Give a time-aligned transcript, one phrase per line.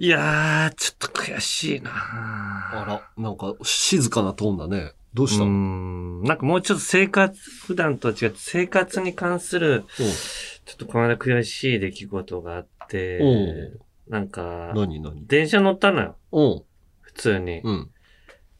[0.00, 2.84] いやー、ちょっと悔しいなあ
[3.16, 4.92] ら、なんか静かなトーンだね。
[5.14, 5.44] どうした？
[5.44, 6.22] うのん。
[6.22, 7.36] なんかもうちょっと生活、
[7.66, 15.26] 普段とは違って生活に関する、ちょっとこの間悔しい出来事があってう、なんか、何何？
[15.26, 16.16] 電車乗ったのよ。
[16.30, 16.62] うん。
[17.00, 17.60] 普通に。
[17.64, 17.90] うん。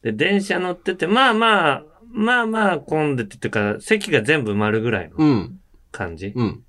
[0.01, 5.59] で、電車乗ってて、まあまあ、まあまあ混んでてっていうか、席が全部埋まるぐらいのうん。
[5.91, 6.33] 感じ。
[6.35, 6.63] うん。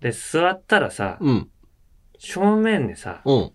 [0.00, 1.48] で、座ったらさ、うん。
[2.18, 3.52] 正面にさ、うん。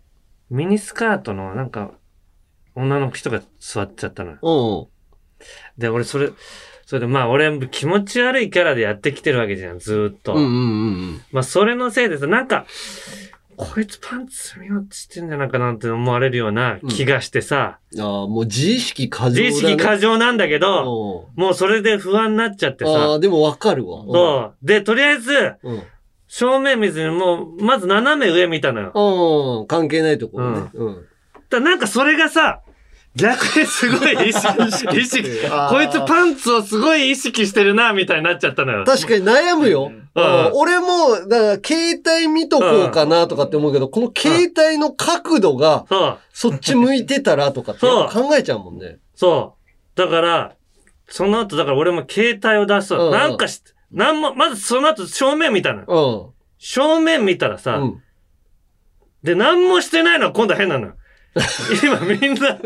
[0.50, 1.92] ミニスカートのなんか、
[2.76, 4.38] 女の人が座っちゃったのよ。
[4.42, 5.82] うん。
[5.82, 6.30] で、俺それ、
[6.86, 10.36] それでまあ俺気持ち悪いキャラでやってきてるわけじゃん、ずーっと。
[10.36, 10.52] うんうんう
[11.16, 12.66] んまあそれのせいでさ、なんか、
[13.58, 18.02] こいつパンツ見ようとしてんじゃないかなって思われるような気がしてさ、うん。
[18.02, 19.74] ああ、もう自意識過剰自だ、ね。
[19.74, 24.04] 意識過剰なんだけど、うんもうそれで不安になっちゃってあさあ、、でもわかるわ。
[24.06, 24.66] そう。
[24.66, 25.74] で、とりあえず、うん。
[25.74, 25.84] うん。
[26.28, 28.92] 正面見ずにもう、まず斜め上見たのよ。
[29.62, 29.68] うん。
[29.68, 30.70] 関係ないところね。
[30.74, 31.06] うん。
[31.50, 32.62] だなんかそれがさ、
[33.16, 35.24] 逆にすごい意識、意識、
[35.70, 38.86] こいつパンツをすごい意識してるな、みたいになっちゃったのよ。
[38.86, 39.86] 確かに悩むよ。
[39.86, 40.08] うん
[40.54, 45.86] 俺も、だから、携帯見とこうかなとかって思うけど、この携帯の角度が、
[46.34, 48.98] そっち向いてたらとかって 考えちゃうもんね。
[49.14, 49.56] そ
[49.96, 50.00] う。
[50.00, 50.54] だから、
[51.08, 56.34] その後、だから俺も携帯を出すなんかし、なんも、まずその後正面見たのよ。
[56.34, 56.38] うん。
[56.58, 58.04] 正面見たらさ、うん。
[59.24, 60.94] で、何もしてないのは今度は変なのよ。
[61.84, 62.58] 今みんな、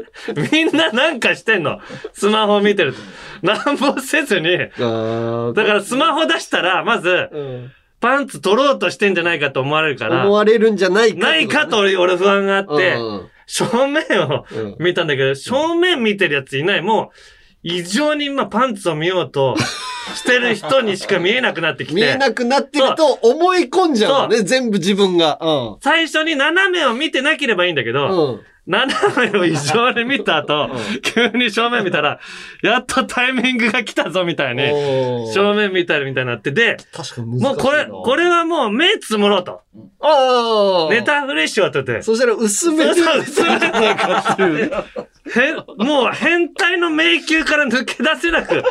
[0.51, 1.79] みんななんかしてんの。
[2.13, 2.99] スマホ見てると。
[3.41, 16.81] 何もせずに、あだからスマホ出したら、まず、うんパンツ取ろうとしてんじゃないかと思われるから思、われるんじゃないかないかと俺俺不安があって、うん正面をうん見たんだけど、正面見てるやついない。
[16.81, 17.15] もう、
[17.63, 19.55] 異常に今パンツを見ようと
[20.15, 21.93] してる人にしか見えなくなってきて。
[21.95, 25.37] 見えなくなってると思い込んじゃうのね、全部自分が。
[25.41, 25.77] うん。
[25.81, 28.41] 最初に斜めを見てなければいいんだけど、うん。
[28.67, 30.69] 斜めを異常に見た後、
[31.01, 32.19] 急に正面見たら、
[32.61, 34.61] やっとタイミングが来たぞみたいに、
[35.33, 37.49] 正面見たりみたいになってて、確かに難しいな。
[37.49, 39.61] もうこれ、これはもう目つむろうと。
[39.99, 40.93] ああ。
[40.93, 42.01] ネタフレッシュを当てて。
[42.03, 44.71] そしたら薄めて薄めて
[45.35, 45.53] へ
[45.83, 48.63] もう変態の迷宮から抜け出せなく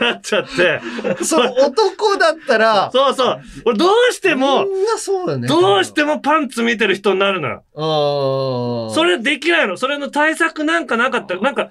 [0.00, 0.80] なっちゃって。
[1.24, 3.40] そう、男だったら、そうそう。
[3.64, 5.48] 俺どうしても、みんなそうだね。
[5.48, 7.64] どうしてもパンツ見てる人になるのよ。
[7.74, 8.94] ああ。
[8.94, 9.76] それできないの。
[9.76, 11.36] それの対策なんかなかった。
[11.38, 11.70] なんか、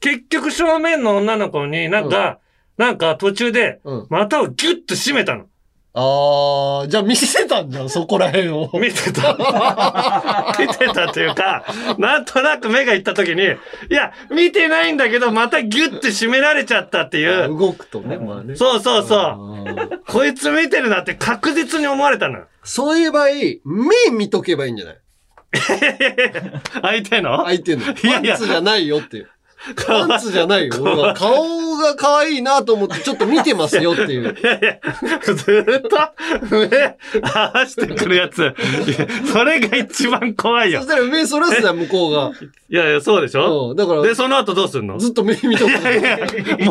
[0.00, 2.38] 結局正面の女の子になんか、
[2.76, 4.06] なんか途中でうん。
[4.10, 5.46] 股をギュッと締めたの。
[5.96, 8.68] ああ、じゃあ見せたんじゃん、そこら辺を。
[8.74, 9.36] 見てた。
[10.58, 11.64] 見てたっていうか、
[11.98, 13.46] なんとなく目がいった時に、い
[13.90, 17.48] や、見てないんだけど、またギュッて締められちゃったっていう。
[17.56, 18.56] 動くとね、まあね。
[18.56, 19.70] そうそうそう。
[19.94, 20.02] う。
[20.08, 22.46] こいつ見てるなって確実に思われたのよ。
[22.64, 23.26] そういう場合、
[23.64, 24.96] 目見とけばいいんじゃない？
[26.82, 27.44] 相手の？
[27.44, 27.82] 相手の。
[27.82, 29.30] いやいやじゃないよっていう。
[29.86, 30.74] パンツじゃないよ。
[30.80, 34.36] 俺は顔が可愛いなと思ってちょっと見てますよっていう。
[34.38, 34.78] いやいや、
[35.34, 35.96] ずーっと
[36.50, 38.54] 目合わせてくるやつ。
[39.32, 40.88] それが一番怖いよそし。
[40.90, 42.32] たら目そらすじゃん、向こうが。
[42.68, 43.70] いやいや、そうでしょ？
[43.70, 43.76] うん。
[43.76, 44.98] だから、で、その後どうすんの？
[44.98, 45.70] ずっと目見とく。
[45.70, 46.18] いやいや、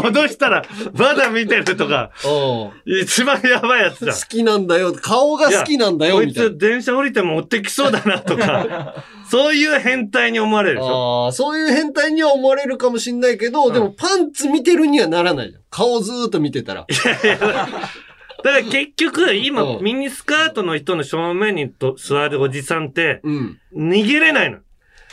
[0.01, 4.21] 戻したら、まだ見てるとか、うん一番やばいやつじゃん好。
[4.27, 4.93] きなんだよ。
[4.93, 6.57] 顔が好きなんだよ、こいみたいなつ。
[6.57, 11.25] 電車降りても追ってきそうだなとか、そういう変態に思われるでしょ。
[11.25, 15.63] ああ、そういう変態には思われるかもしんないけど、でもパンツ見てるにはならないじゃん。
[15.71, 16.85] 顔ずーっと見てたら。
[16.85, 23.59] だから結局、今、うんミニスカートの人の正面にと座るおじさんって、うん。
[23.75, 24.59] 逃げれないの。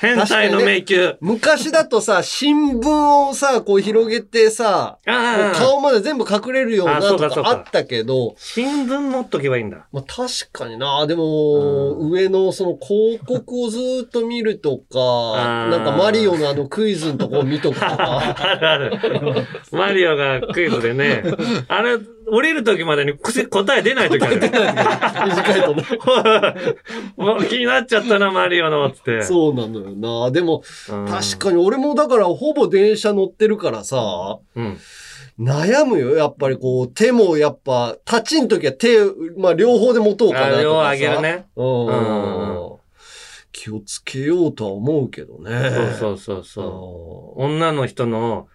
[0.00, 1.16] 変態の迷宮。
[1.20, 4.98] 昔だとさ、新聞をさ、こう広げてさ、
[5.54, 9.86] 顔まで全部隠れるようなとかあったけど、新聞持っとけばいいんだ。
[9.92, 17.96] まあ確かにな、でも、上のその広告をずーっと見るとか、なんかマリオのあのクイズのとこを見とくとか。
[18.40, 19.46] あるある。
[19.70, 21.24] マリオがクイズでね、
[21.68, 21.98] あれ、
[22.30, 24.40] 降りる時までにくせ答え出ない時ある。
[24.40, 25.84] 短いとね。
[27.48, 29.22] 気になっちゃったな、マリオの、つって。
[29.22, 29.90] そうなのよ
[30.24, 30.30] な。
[30.30, 34.78] でも、うん確かに俺もだからほぼ電車乗ってるからさ、うん。
[35.38, 36.16] 悩むよ。
[36.16, 38.98] やっぱりこう、手もやっぱ、立ちん時は手、
[39.36, 41.46] まあ両方で持とうかなとか両方上げるね。
[41.56, 41.86] うん。
[41.86, 42.80] うん
[43.52, 45.70] 気をつけようとは思うけどね。
[45.70, 47.42] そうそうそううそう。
[47.42, 48.46] 女の人の、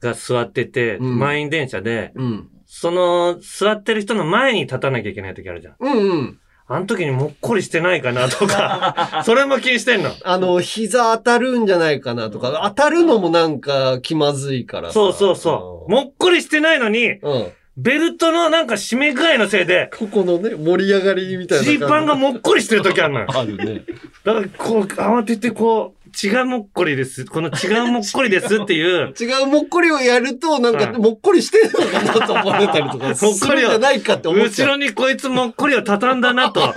[0.00, 2.48] が座ってて、うん満員電車で、うん。
[2.72, 5.74] その、座ってる人の前に立たなきゃいけない時あるじゃん。
[5.80, 6.38] うんうん。
[6.68, 10.10] あの時にもっこりしてないかなとか、 それも気にしてんの？
[10.22, 14.94] あの、膝当たるんじゃないかなとか、当たるのもなんか気まずいからさ。
[14.94, 15.90] そうそうそう。
[15.90, 17.52] もっこりしてないのに、うん。
[17.76, 21.78] ベルトのなんか締め具合のせいで、ここのね、盛り上がりみたいな感じ。
[21.78, 23.26] ジーパンがもっこりしてる時あるのよ。
[23.34, 23.82] あるね。
[24.24, 27.24] だから、こう、慌ててこう、違うもっこりです。
[27.24, 34.46] この違うもっこりですっていう、 違うもっこりをやると、なんか、うんもっこりしてるのかなと思われたりとか、 するんじゃないかって思っ。
[34.46, 36.60] 後ろにこいつもっこりを畳んだなと。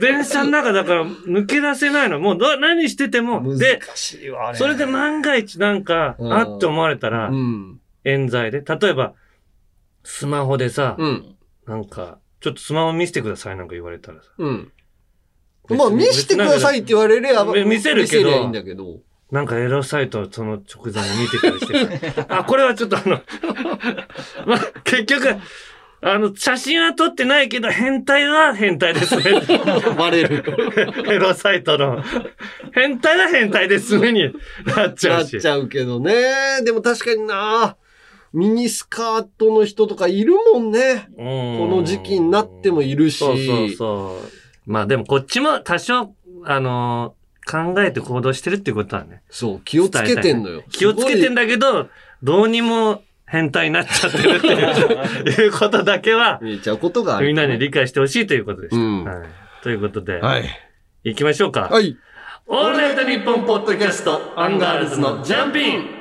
[0.00, 2.18] 電車の中だから抜け出せないの。
[2.18, 3.56] もうど何してても。
[3.56, 3.80] で。
[4.54, 7.80] それで万が一なんか、うんあって思われたらう、ん。
[8.04, 8.62] 冤罪で。
[8.62, 9.12] 例えば、
[10.02, 11.36] スマホでさ、うん。
[11.66, 14.30] なんか、ちょっとスマホ見せてくださいなんか言われたらさ。
[14.38, 14.72] うん。
[15.76, 18.98] まあ、見してくださいって言われれば、見せるけどいいんだけど。
[19.30, 21.66] なんかエロサイトをその直前に見てたりし
[22.00, 22.26] てさ。
[22.28, 23.20] あ、これはちょっとあの、
[24.44, 25.36] まあ、結局、
[26.02, 29.22] あの、写真は撮ってないけど、変態は変態ですね。
[29.96, 30.44] バレる。
[31.06, 32.02] エロサイトの。
[32.72, 34.32] 変態は変態ですねに
[34.64, 35.34] なっちゃうし。
[35.34, 36.62] なっちゃうけどね。
[36.64, 37.76] でも確かにな、
[38.32, 41.08] ミニスカートの人とかいるもんね。
[41.16, 41.22] ここ
[41.76, 43.18] の時期になってもいるし。
[43.18, 44.39] そうそうそう。
[44.70, 46.14] まあでもこっちも多少、
[46.44, 47.20] あのー
[47.50, 49.22] 考えて行動してるっていうことはね。
[49.28, 50.62] そう、気をつけてんのよ。
[50.70, 51.42] 気をつけてんだ。
[51.42, 51.88] だけど、
[52.22, 57.20] どうにも変態になっちゃってるっていう いうことだけは、見えちゃうことが。
[57.20, 58.76] みんなに理解してほしいということでした。
[58.76, 59.28] うんはい、
[59.64, 60.44] ということで、はい。
[61.02, 61.62] 行きましょうか。
[61.62, 61.96] はい。
[62.46, 65.99] オールナイトニッポンポッドキャスト、アンガールズのジャンピン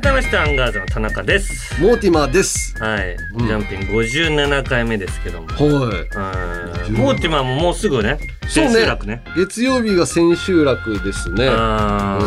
[0.00, 1.80] 改めましてアンガールズの田中です。
[1.80, 2.74] モーティマーです。
[2.82, 3.16] はい。
[3.34, 5.46] うんジャンピン57回目ですけども。
[5.48, 6.88] はい。
[6.88, 9.22] うんモーティマーももうすぐね、そうね千秋楽ね。
[9.36, 11.48] 月曜日が千秋楽ですね。
[11.48, 12.24] あえ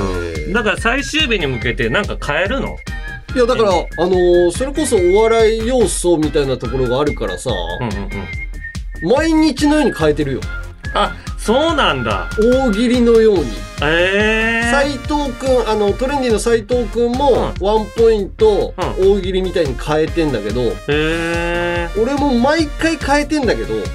[0.48, 2.76] ーーだから最終日に向けてなんか変えるの？
[3.36, 3.74] いや、だから、あ
[4.08, 8.10] のーそれこそお笑い要素みたいなところがあるからさ、うんうん
[9.04, 9.10] うん。
[9.12, 10.42] 毎日のように変えてるよ。
[10.96, 12.30] あ、そうなんだ。
[12.38, 13.46] 大喜利のように。
[13.82, 20.76] ええ斎藤くん、あの、トレンディの斎藤くんも、うんワンポイント、う大喜利みたいに変えてんだけど、ー。
[20.90, 23.86] ええ俺も毎回変えてんだけど、うんうん。
[23.86, 23.94] こ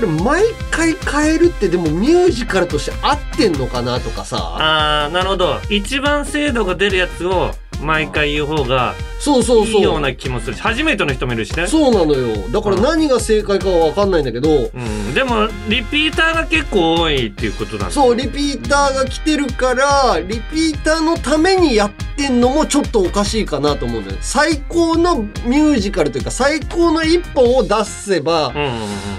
[0.00, 5.60] れ毎回変えるってでもミュージカルとして合ってんのかなとかさ、あー、なるほど。
[5.68, 9.76] 一番精度が出るやつを毎回言う方がそうそうそう。
[9.76, 11.66] いいような気もするし、初めての人もいるしね。
[11.66, 12.48] そうなのよ。
[12.50, 15.14] だから何が正解かはわかんないんだけど、うん。
[15.14, 17.90] でも、リピーターが結構多いっていうことなんだ。
[17.90, 24.18] そう、リピーターが来てるから、リピーターのためにやってんのもちょっとおかしいかなと思うんだよ。
[24.20, 28.64] 最高のミュージカルというか、最高の一本を出せばうん、うん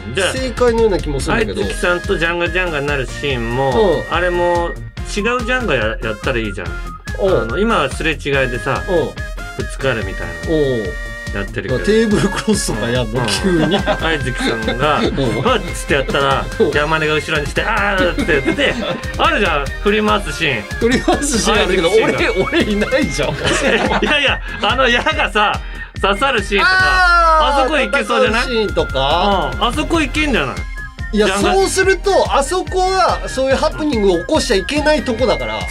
[0.09, 0.15] うん。
[0.15, 1.61] じゃあ、正解のような気もするんだけど。
[1.61, 4.71] 愛月さんとジャンガジャンガになるシーンも、うんあれも
[5.15, 6.98] 違うジャンガややったらいいじゃん。
[7.19, 7.41] うん。
[7.41, 8.17] あの今はすれ違い
[8.49, 8.95] でさ、うん。
[9.57, 10.83] ぶつかるみたいうん。
[10.83, 10.89] な
[11.41, 11.79] やってるけど。
[11.85, 13.77] テーブルクロスとかやんの、うん急に。
[13.77, 18.73] 愛月さんが、 んわっつってやったら、山根が後ろにして、あーってやってて、
[19.19, 20.63] あるじゃん、振り回すシーン。
[20.79, 23.29] 振り回すシーンあるけど、俺、俺いないじゃん。
[23.37, 25.59] いやいや、あの矢がさ、
[26.01, 28.41] 刺さるシーンとか、あそこいけそうじゃない？
[28.45, 29.51] 戦うシーンとか。
[29.53, 30.55] うん、あそこいけんじゃない？
[31.11, 35.59] いや、そうすると、あそこは、そういうハプニングを起こしちゃいけないとこだから。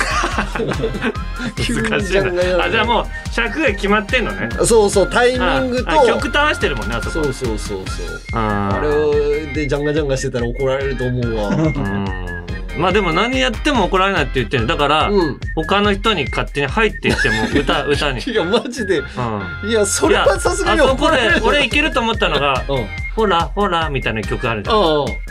[1.57, 2.65] 難しいな。
[2.65, 4.49] あ、じゃあもう、尺が決まってんのね。
[4.59, 4.67] う。
[4.67, 6.07] そうそう、タイミングと。
[6.07, 7.25] 曲と合わせてるもんね、あそこ。
[7.25, 8.21] そうそうそうそう。
[8.33, 9.13] ああれを
[9.55, 11.49] でジャンガジャンガしてたら怒られると思うわ。
[11.55, 12.39] うん
[12.79, 15.41] まあでも何やっても怒られないって言ってるだから、うん。
[15.57, 18.99] 他の人に勝手に入っていっても歌 歌に、いや、マジで。
[18.99, 21.41] うん、いや、それはさすがに怒られる。
[21.41, 22.87] で俺いけると思ったのがうん。
[23.19, 23.27] うん。
[23.27, 24.77] 「ほらほら」みたいな曲あるじゃん。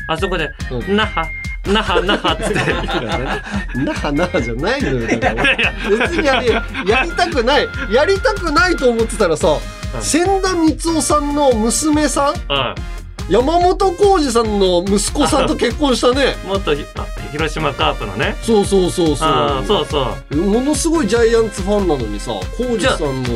[0.08, 0.96] あそこで「うん。
[0.96, 1.28] 那覇
[1.66, 2.74] 那覇那覇」っつって。
[3.80, 5.08] なはなはじゃないのよ。
[5.08, 6.48] 別にあれ、
[6.86, 7.68] やりたくない。
[7.92, 9.48] やりたくないと思ってたらさ、
[9.96, 10.02] うん。
[10.02, 12.54] 千田光夫さんの娘さん？
[12.54, 12.76] うん。
[13.30, 16.38] 山本浩二さんの息子さんと結婚したね。
[16.48, 18.38] 元広島カープのね。
[18.42, 19.66] そうそうそうそう。
[19.68, 20.36] そうそう。
[20.38, 23.30] ものすごいジャイアンツファンなのにさ、浩二さんの、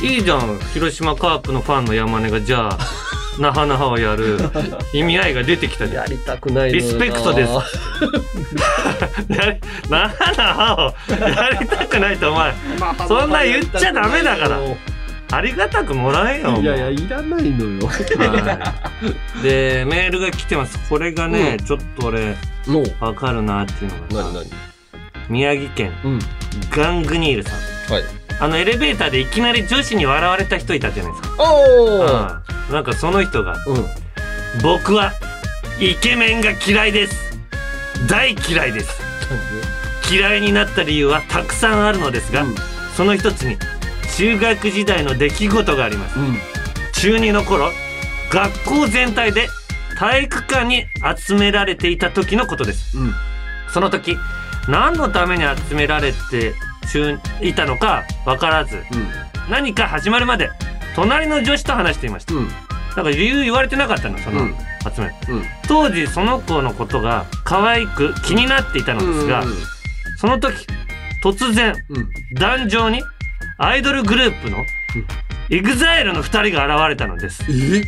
[0.00, 0.58] いいじゃん。
[0.72, 2.78] 広島カープのファンの山根がじゃあ
[3.38, 4.38] 那覇那覇をやる。
[4.92, 6.88] 意味合いが出てきたじゃんやりたくないのよな。
[6.88, 7.52] リスペクトです。
[9.28, 12.54] やり那覇那覇をやりたくないとお前
[13.08, 14.60] そんな言っちゃダメだから。
[15.32, 17.88] ありがたくもらえよいやいや、いらないのよ。
[17.88, 17.92] は
[19.40, 19.42] い。
[19.42, 20.78] でメールが来てます。
[20.88, 22.36] これがね、うちょっと俺
[22.68, 24.22] の、わかるなっていうのがさ。
[24.22, 24.50] なになに
[25.28, 25.92] 宮城県。
[26.04, 26.18] うん。
[26.70, 27.92] ガングニールさん。
[27.92, 28.04] はい。
[28.38, 32.40] あのエレベーターでいきなり女子に笑われた人いたじゃないですか、おー。
[32.68, 32.74] うん。
[32.74, 33.86] なんかその人がうん。
[34.62, 35.12] 僕は
[35.80, 37.38] イケメンが嫌いです。
[38.08, 39.00] 大嫌いです。
[40.10, 42.54] 嫌いになった理由はたくさんあるのですが、うん。
[42.96, 43.56] その一つに
[44.16, 46.18] 中学時代の出来事があります。
[46.18, 46.36] うん。
[46.92, 47.70] 中2の頃
[48.30, 49.48] 学校全体で
[49.98, 50.84] 体育館に
[51.16, 52.98] 集められていた時のことです。
[52.98, 53.14] うん。
[53.68, 54.16] その時
[54.68, 56.54] 何のために集められて
[56.86, 58.82] 中いたのか分からず
[59.50, 60.50] 何か始まるまで
[60.94, 62.34] 隣の女子と話していました。
[62.34, 62.48] うん。
[62.96, 64.54] なんか理由言われてなかったのそのうん。
[64.94, 65.06] 集め。
[65.28, 65.44] うん。
[65.68, 69.44] 当時その子のことが可愛く気になっていたのですが、
[70.18, 70.66] その時
[71.22, 72.08] 突然うん。
[72.34, 73.02] 壇上に
[73.58, 74.58] アイドルグループの
[75.50, 77.44] EXILE の2人が現れたのです。
[77.48, 77.82] え？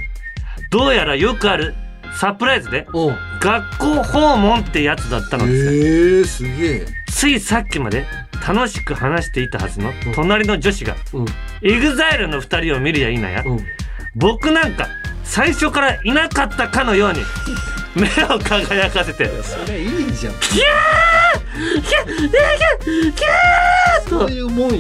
[0.71, 1.75] どうやらよくある
[2.21, 5.65] サプライズでお学校訪問ってやつだったのです。
[5.65, 6.87] えー、すげえ。
[7.09, 8.05] ついさっきまで
[8.47, 11.27] 楽しく話していたはずの隣の女子がうん。
[11.63, 13.43] EXILE の2人を見るや否や。
[13.45, 13.61] うん。
[14.15, 14.89] 僕なんか
[15.25, 17.21] 最初からいなかったかのように
[17.95, 19.31] 目を輝かせて。
[19.43, 20.35] それいいじゃん。
[20.35, 24.77] キャーキャーキャーキャーそういうもんよ。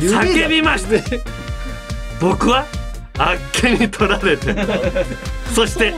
[0.00, 1.22] 叫びまして
[2.20, 2.66] 僕は
[3.18, 4.54] あっけに取られて。
[5.54, 5.94] そして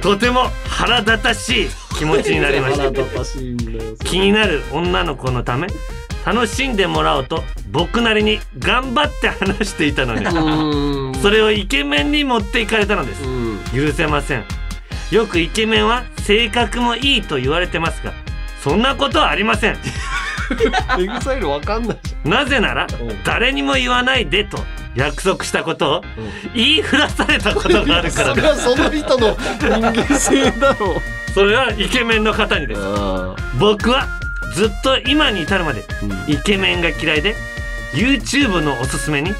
[0.00, 2.92] とても腹立たしい気持ちになりました。
[4.04, 5.66] 気になる女の子のため
[6.26, 10.24] 楽しんでもらおうと僕なりに頑張って話していたのに。
[10.26, 11.14] うん。
[11.22, 13.22] それをイケメンに持っていかれたのです。
[13.22, 13.60] うん。
[13.72, 14.44] 許せません。
[15.12, 18.12] よくイケメンは性格もいいと言われてますが
[18.60, 19.76] そんなことはありません。
[20.98, 21.88] エグザイルわかん
[22.24, 23.22] なぜならうん。
[23.22, 24.58] 誰にも言わないでと
[24.96, 26.04] 約束したことを
[26.54, 28.34] 言いふらされたことがあるから。
[28.34, 31.30] そですれはその人の人間性だろう。
[31.32, 32.80] それはイケメンの方にです。
[33.60, 34.08] 僕は
[34.56, 35.84] ずっと今に至るまで
[36.28, 37.34] イケメンが嫌いで
[37.92, 39.30] YouTube のおすすめに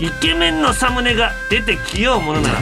[0.00, 2.58] イケメンのサムネが出てきようものなら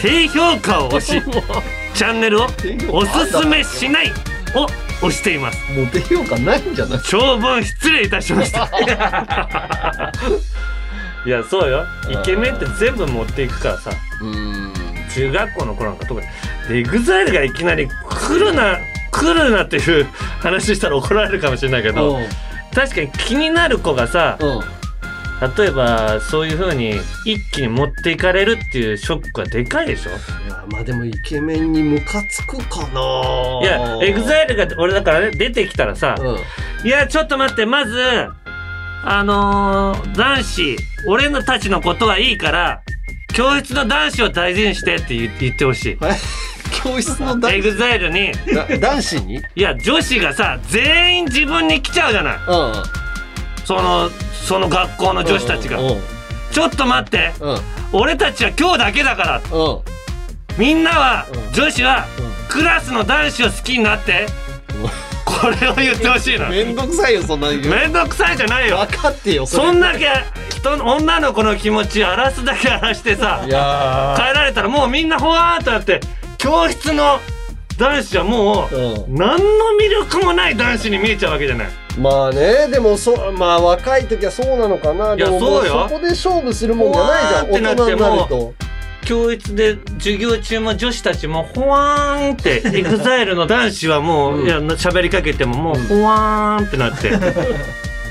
[0.00, 1.20] 低評価を押し
[1.94, 2.46] チャンネルを
[2.92, 4.12] おすすめしない
[4.54, 4.64] を
[5.04, 5.58] 押しています。
[5.72, 7.00] モテようかないんじゃない？
[7.04, 8.68] 長文失礼いたしました。
[11.26, 11.84] いやそうよ。
[12.08, 13.90] イケメンって全部持っていくからさ。
[14.22, 14.72] うん。
[15.12, 16.26] 中学校の頃なんか特に
[16.68, 18.78] で EXILE がいきなり来るな
[19.10, 20.04] 来るなっていう
[20.40, 22.18] 話したら怒られるかもしれないけど
[22.74, 24.60] 確かに気になる子がさうん。
[25.56, 30.10] 例えばそういう風に一気に持っていかれるっていうショックはでかいでしょ？
[30.10, 33.60] いやまあでもイケメンにムカつくかな。
[33.62, 36.38] いや EXILE が俺だからね出てきたらさう
[36.84, 36.86] ん。
[36.86, 37.96] いやちょっと待ってまず
[39.04, 42.82] あのー男子俺のたちのことはいいから
[43.32, 45.98] 教室の男子を大事にしてって言言ってほしい
[46.68, 48.32] 教室の男 EXILE に。
[48.54, 49.42] だ男子に？
[49.54, 52.36] いや女子がさ全員自分に来ちゃうじゃない。
[52.36, 52.72] うん。
[53.64, 55.80] そのその学校の女子たちが。
[55.80, 56.00] うん。
[56.50, 57.32] ちょっと待って。
[57.40, 57.50] うん。
[57.50, 57.58] うん
[57.90, 59.40] 俺たちは今日だけだから。
[59.50, 59.80] うん。
[60.58, 61.52] みんなはうん。
[61.54, 62.04] 女子は
[62.50, 64.26] クラスの男子を好きになって。
[65.24, 68.78] これを言ってほしいの めんどくさいよそんなめんどくさいじゃないよ。
[68.78, 70.08] 分かってよそんだけ
[70.54, 76.00] 人の女の子の気持ち荒らすだけ荒らしてさいや変えられたらもうみんなほわーっとなって
[76.38, 77.18] 教室の
[77.76, 79.14] 男子はもうーうん。
[79.14, 79.44] 何の
[79.80, 81.68] 魅力もない男子に見えちゃうわけじゃない。
[81.98, 85.14] まあねでもそまあ若い時はそうなのかな。
[85.14, 85.88] いやそうよ。
[85.88, 88.54] そこで勝負するもんじゃないじゃんってなって大人になると
[89.04, 94.46] 教室で授業中も女子たちもほわーんってエグザイルの男子はもう、うん。
[94.46, 95.86] いや喋りかけてももううん。
[95.86, 97.10] ほわーんってなって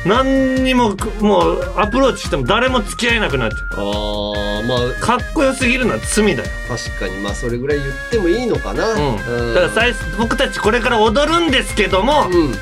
[0.07, 4.85] 何にももうアプローチしても誰も付き合えなくなっちゃああまあ。
[4.85, 7.17] うかっこよすぎるのは罪だよ、確かに。
[7.21, 8.93] まあそれぐらい言ってもいいのかな。
[8.93, 9.17] うん、
[9.53, 12.51] だから最初僕たちこれから踊るんですけども、うん。
[12.53, 12.57] 好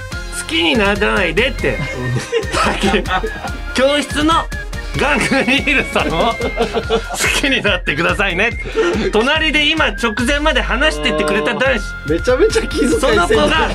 [0.47, 1.79] きにならないでって。
[3.73, 4.47] 教室の
[4.97, 8.57] ガングニールさんを 好きになってくださいね
[9.11, 12.11] 隣で今直前まで話してってくれた男子。
[12.11, 13.71] めちゃめちゃ気遣いその子が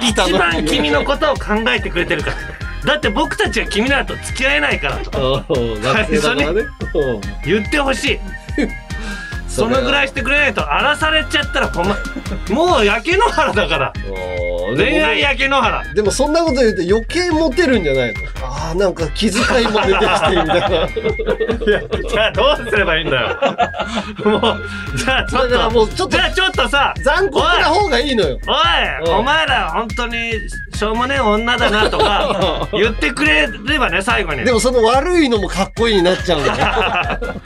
[0.00, 5.44] 一 一番君のことを考えてくれてるからだって僕たちは君らと付き合えないからと。
[5.48, 6.62] 学生だからね。
[7.44, 8.18] 言ってほしい
[9.56, 12.54] そのぐらいしてくれないと荒らされちゃったら困る。
[12.54, 13.92] もう焼け野原だから。
[14.30, 14.46] うん
[14.76, 15.84] 恋愛焼け野原。
[15.94, 18.20] でもそんなこと言うと余計モテるんじゃないの？
[18.42, 20.66] ああなんか気遣いも出てきてみたいな。
[20.66, 23.28] いやじゃあどうすればいいんだよ。
[24.28, 28.38] もうじゃあちょっだからもうちょっととじゃあちょっとさ残酷な方がいいのよ。
[28.48, 29.18] おい、うん。
[29.18, 30.32] お前ら本当に
[30.74, 34.44] しょうもねえ女だなとか言ってくれればね最後に。
[34.44, 37.40] でもその悪いのもかっこいいになっちゃうんだよ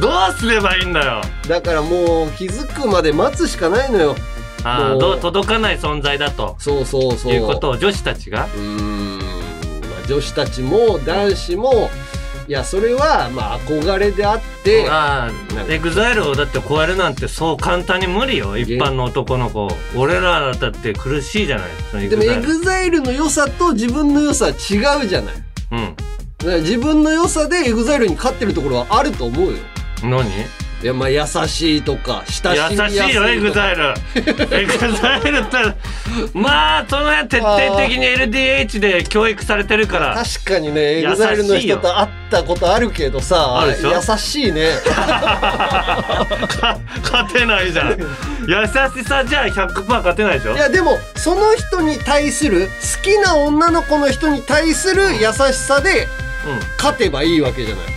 [0.00, 1.22] どうすればいいんだよ。
[1.48, 4.16] だからもう気づくまで待つしかないのよ。
[4.64, 6.56] ああどう届かない存在だと。
[6.58, 7.32] そうそうそう。
[7.32, 8.44] いうことを女子たちが。
[8.44, 9.24] うーん、ま
[10.04, 11.90] あ、女子たちも男子も
[12.48, 14.88] いやそれはまあ憧れであって。
[14.88, 18.58] ああエグザイルをだって超えるなんてそう簡単に無理よ。
[18.58, 19.68] 一般の男の子。
[19.96, 21.64] 俺らだって苦しいじゃな
[22.00, 22.08] い。
[22.08, 23.00] でもエグザイル。
[23.00, 25.34] の良さと自分の良さは違うじゃない。
[25.72, 25.96] うん。
[26.62, 29.58] 自分の良さでエグザイルに勝ってるところはあると思うよ。
[30.02, 30.26] 何？
[30.82, 32.82] いや、まあ、優しいとか、親しみ。
[32.82, 33.94] 優しいよエグザイル。
[34.54, 35.56] エグザイルって。
[36.34, 40.14] まあその辺徹底的に LDH で教育されてるから。
[40.14, 44.72] 確かにね、エグザイルの人と会ったことあるけどさ、優しいね。
[44.84, 47.98] か 勝てないじゃん。
[48.46, 50.54] 優しさじゃあ100%勝てないでしょ？
[50.54, 56.06] いや、でも、その人に対する、好きな女の子の人に対する優しさで
[56.46, 56.60] うん。
[56.76, 57.95] 勝てばいいわけじゃない。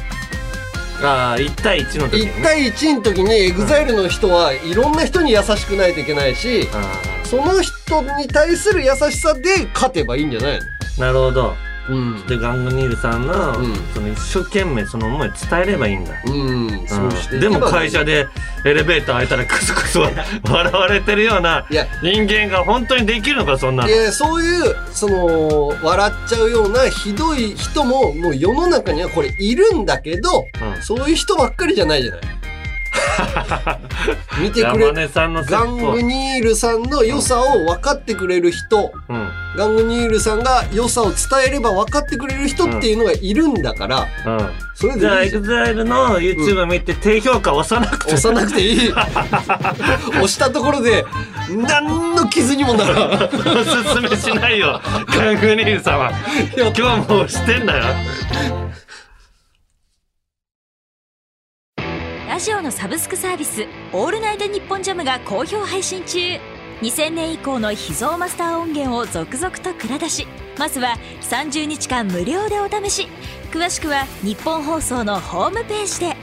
[1.01, 10.65] ああ1対1の時に1対1の時にエグザイルの人はいろんな人に優しくないといけないし、あその人に対する優しさで勝てばいいんじゃないの？
[10.98, 11.50] あなるほど。
[11.50, 11.68] うん。
[12.27, 13.75] でガングニールさんの,、うん。
[13.93, 16.13] その一生懸命その思い伝えればいいんだ。
[16.25, 17.38] うん、そうして。
[17.38, 18.27] いけばでも会社で
[18.65, 21.65] エレベーター開いたらクスクス笑われてるような
[22.01, 23.89] 人間が本当にできるのかそんなの。
[23.89, 30.81] いやそういうその笑っちゃうようなひどい人ももう世の中にはこれいるんだけど、うん。
[30.81, 32.22] そういう人ばっかりじゃないじゃない
[34.39, 39.29] 見てくれ山根さんの説ガン法グニールさんの良さを分かってくれる人、うん。
[39.55, 41.17] ガングニールさんが良さを伝
[41.48, 44.50] えれば分かってくれる人っていうのがいるんだから、うん。
[44.74, 45.24] それでじゃん。
[45.24, 48.91] EXILE の YouTube 見て低評価押さなくて、押さなくていい。
[50.12, 51.05] 押したところで
[51.50, 52.93] 何の傷にもなら。
[52.93, 54.79] ん おすすめしないよ。
[55.08, 56.12] ガングニールさんは。
[56.55, 57.84] 今日も押してんだよ
[62.39, 66.17] ラジオのサブスクサービス「オールナイトニッポンジャム」が好評配信中。
[66.81, 70.25] 2000年以降の秘蔵マスター音源を続々と蔵出し
[70.58, 70.96] まずは
[71.29, 73.10] 30日間無料でお試し。
[73.51, 76.15] 詳しくは日本放送のホームページで。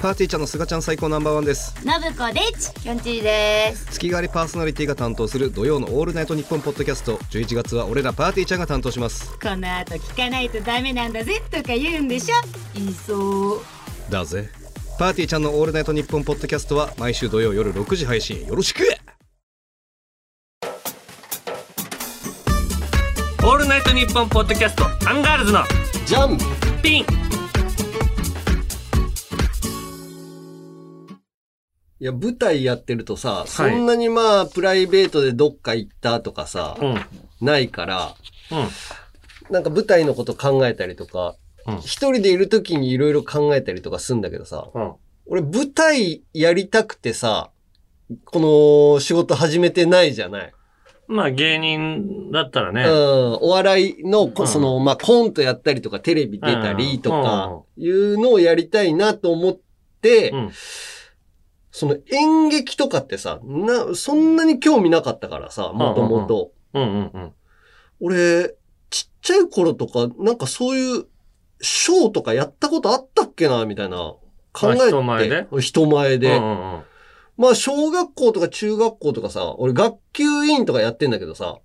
[0.00, 1.74] パーティーちゃんのすがちゃん最高ナンバーワンです。
[1.84, 2.72] のぶこです。
[2.74, 3.86] きょんちぃです。
[3.86, 7.16] 月替わりパーソナリティが担当する土曜のオールナイトニッポンポッドキャスト。
[7.32, 9.36] 11月は俺らパーティーちゃんが担当します。
[9.42, 12.36] この後聞かないとダメなんだぜとか言うんでしょ。
[12.72, 13.60] 言いそう
[14.08, 14.48] だぜ
[15.00, 18.44] パーティーちゃんのオールナイトニッポンポッドキャストは毎週土曜夜6時配信。
[18.44, 18.82] よろしく。
[23.42, 25.60] オールナイトニッポンポッドキャストアンガールズの
[26.04, 26.36] じゃん
[26.82, 27.04] ピン。
[27.04, 27.06] い
[32.00, 36.88] や、舞台やってるとさ、そんなにまあ、プライベートでどっか行ったとかさ、うん。
[36.90, 37.00] うん
[37.40, 38.16] ないから、
[39.48, 41.34] なんか舞台のこと考えたりとか、うん
[41.80, 44.92] 一人でいる時にいろいろ考えたりとかするんだけどさ、うん。
[45.26, 47.50] 俺舞台やりたくてさ、
[48.24, 50.52] この仕事始めてないじゃない。
[51.06, 52.92] まあ芸人だったらね、うん、
[53.42, 54.48] お笑いのこ、うん。
[54.48, 59.58] その、まあ、コントやったりとか、テレビ出たりとか、いうのをやりたいなと思っ
[60.00, 60.50] て、うん。
[61.72, 66.52] その演劇とかってさ、な、そんなに興味なかったからさ、もともと。
[66.74, 67.32] うんうんうん。
[68.00, 68.54] 俺、
[68.90, 71.06] ちっちゃい頃とか、なんかそういう、
[71.60, 74.14] ショーとかやったことあったっけな、みたいな。
[74.52, 74.82] 考えて。
[74.82, 75.46] あ人前で？
[75.60, 76.36] 人前で。
[76.36, 76.82] うんうんうん。
[77.36, 81.58] まあ、小学校とか中学校とかさ、俺学級委員とかやってんだけどさ、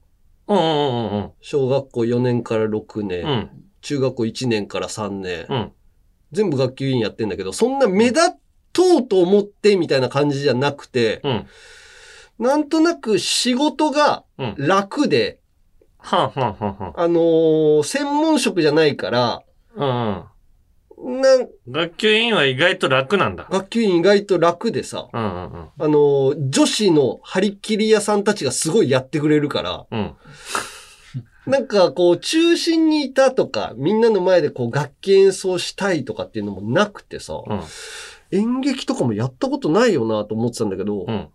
[0.47, 1.31] うんうんうんうん。
[1.41, 3.49] 小学校4年から6年、うん。
[3.81, 5.71] 中学校1年から3年、うん。
[6.31, 8.31] 全部学級委員やってんだけど、そんな目立
[8.73, 11.47] とうと思ってみたいな感じじゃなくて、うん。
[12.39, 14.55] なんとなく仕事がうん。
[14.57, 15.39] 楽で、
[15.97, 16.93] はんはんはんはん。
[16.95, 19.41] あのー専門職じゃないから、
[19.75, 20.23] うん
[20.97, 23.47] なん学級委員は意外と楽なんだ。
[23.51, 29.99] 学級委員意外と楽でさ、うんうんあのー女子の張り切り屋さんたちがすごいやってくれるから、うん。
[29.99, 31.51] うん。
[31.51, 37.61] なんかこう中心にいたとか、みんなの前でこう楽器演奏したいとかっていうのもなくてさ、うん。
[38.31, 41.27] 演劇とかもやったことないよなと思ってたんだけど、うん。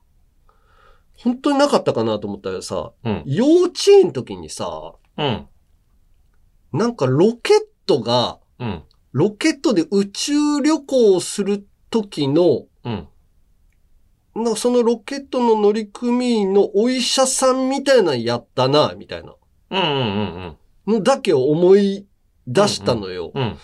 [1.19, 3.23] 本当になかったかなと思ったらさ、うん。
[3.27, 5.47] 幼稚園の時にさ、うん。
[6.73, 8.83] なんかロケットが、うん。
[9.13, 14.57] ロケットで宇宙旅行をする時の、うん。
[14.57, 19.35] そのロケットの乗組員のお医者さんみたいなのやったな、みたいな
[19.71, 19.87] うんうん
[20.87, 22.07] うんのだけを思い
[22.47, 23.33] 出したのよ。
[23.35, 23.43] うん。
[23.43, 23.59] うん。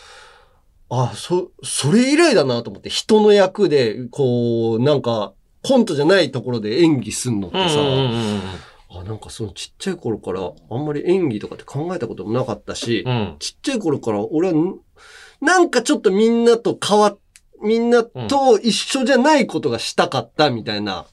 [0.91, 8.05] あ、そ、それ以来だなと思って、人の役で、こう、なんか、コントじゃないところで演技すんのってさ、うんうんう
[8.37, 8.43] ん
[9.01, 13.13] あ、なんかそのちっちゃい頃から、あんまり演技とかって考えたこともなかったし、うん。
[13.13, 13.37] うん。
[13.39, 14.77] ちっちゃい頃から俺はん、
[15.41, 17.19] なんかちょっとみんなと変わっ、
[17.63, 21.07] みんなと一緒じゃないことがしたかったみたいな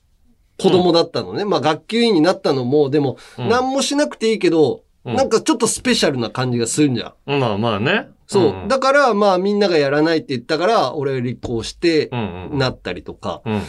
[0.59, 1.45] 子供だったのね。
[1.45, 7.39] まあ学級委員になったのも、でも、うん何もしなくていいけど、うんなんかちょっとスペシャルな感じがするんじゃん。
[7.39, 8.07] まあまあね。
[8.25, 8.67] そう。
[8.69, 12.57] だから、まあみんながやらないって言ったから、俺は立候補してう、んうん。
[12.57, 13.61] なったりとか、うん。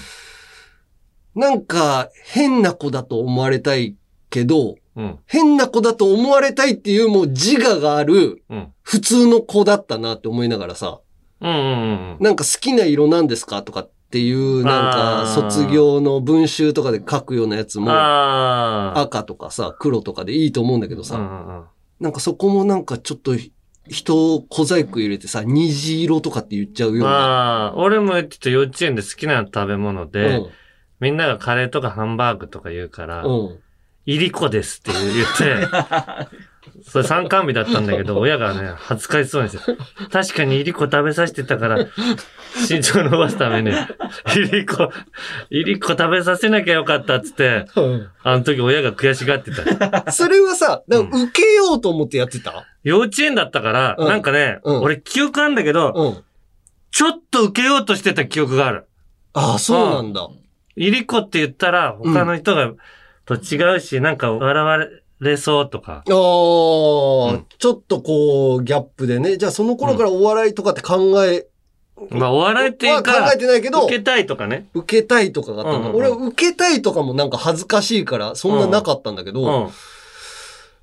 [1.34, 3.96] なんか変な子だと思われたい
[4.34, 5.18] けど、うん。
[5.26, 8.72] 変な子だと思われたいっていうもう自我があるうん。
[8.82, 11.00] 普通の子だったなって思いながらさ、
[11.40, 11.62] うんうんう
[12.14, 12.16] ん。
[12.18, 17.92] なんか好きな色なんですかとかっていう、なんか卒業の文集とかで書くようなやつも。
[18.98, 21.64] 赤とかさ、黒とかでいいと思うんだけどさ、うんうんうん。
[22.00, 23.36] なんかそこもなんかちょっと
[23.88, 27.04] 人を小細工入れてさ、虹色とかって言っちゃうような。
[27.04, 30.50] まあ、俺も言ってた幼稚園で好きな食べ物で、うん
[31.00, 33.58] みんながカレーとかハンバーグとか言うから、うん。
[34.06, 35.66] いりこですって言って、
[36.86, 39.58] それ参観日だったんだけど、 親がね、恥ずかしそうにして、
[40.10, 41.78] 確かにいりこ食べさせてたから、
[42.68, 43.74] 身長伸ばすために、い
[44.52, 44.90] りこ、
[45.50, 47.66] いりこ食べさせなきゃよかったっつって、
[48.22, 50.12] あの時親が悔しがってた。
[50.12, 52.64] それはさ、受けようと思ってやってた？
[52.82, 56.24] 幼稚園だったから、うんなんかね、うん俺記憶あんだけど、うん。
[56.90, 58.86] ちょっと受けようとしてた記憶がある。
[59.32, 60.28] ああ、そうなんだ。
[60.76, 62.70] いりこって言ったら、他の人が、
[63.26, 64.78] と違うし、なんか笑わ
[65.20, 65.92] れそうとか。
[65.92, 69.36] ああ、んちょっとこう、ギャップでね。
[69.36, 71.46] じゃあその頃からお笑いとかって考え、
[72.10, 74.66] まあ、お笑いっていうは考かえ、てないけど、受けたいとかね。
[74.74, 75.70] 受けたいとかがあった。
[75.70, 79.70] うんうんうん俺は受けたいとかもなんか恥ずかしいから、そんななかったんだけうど、ん。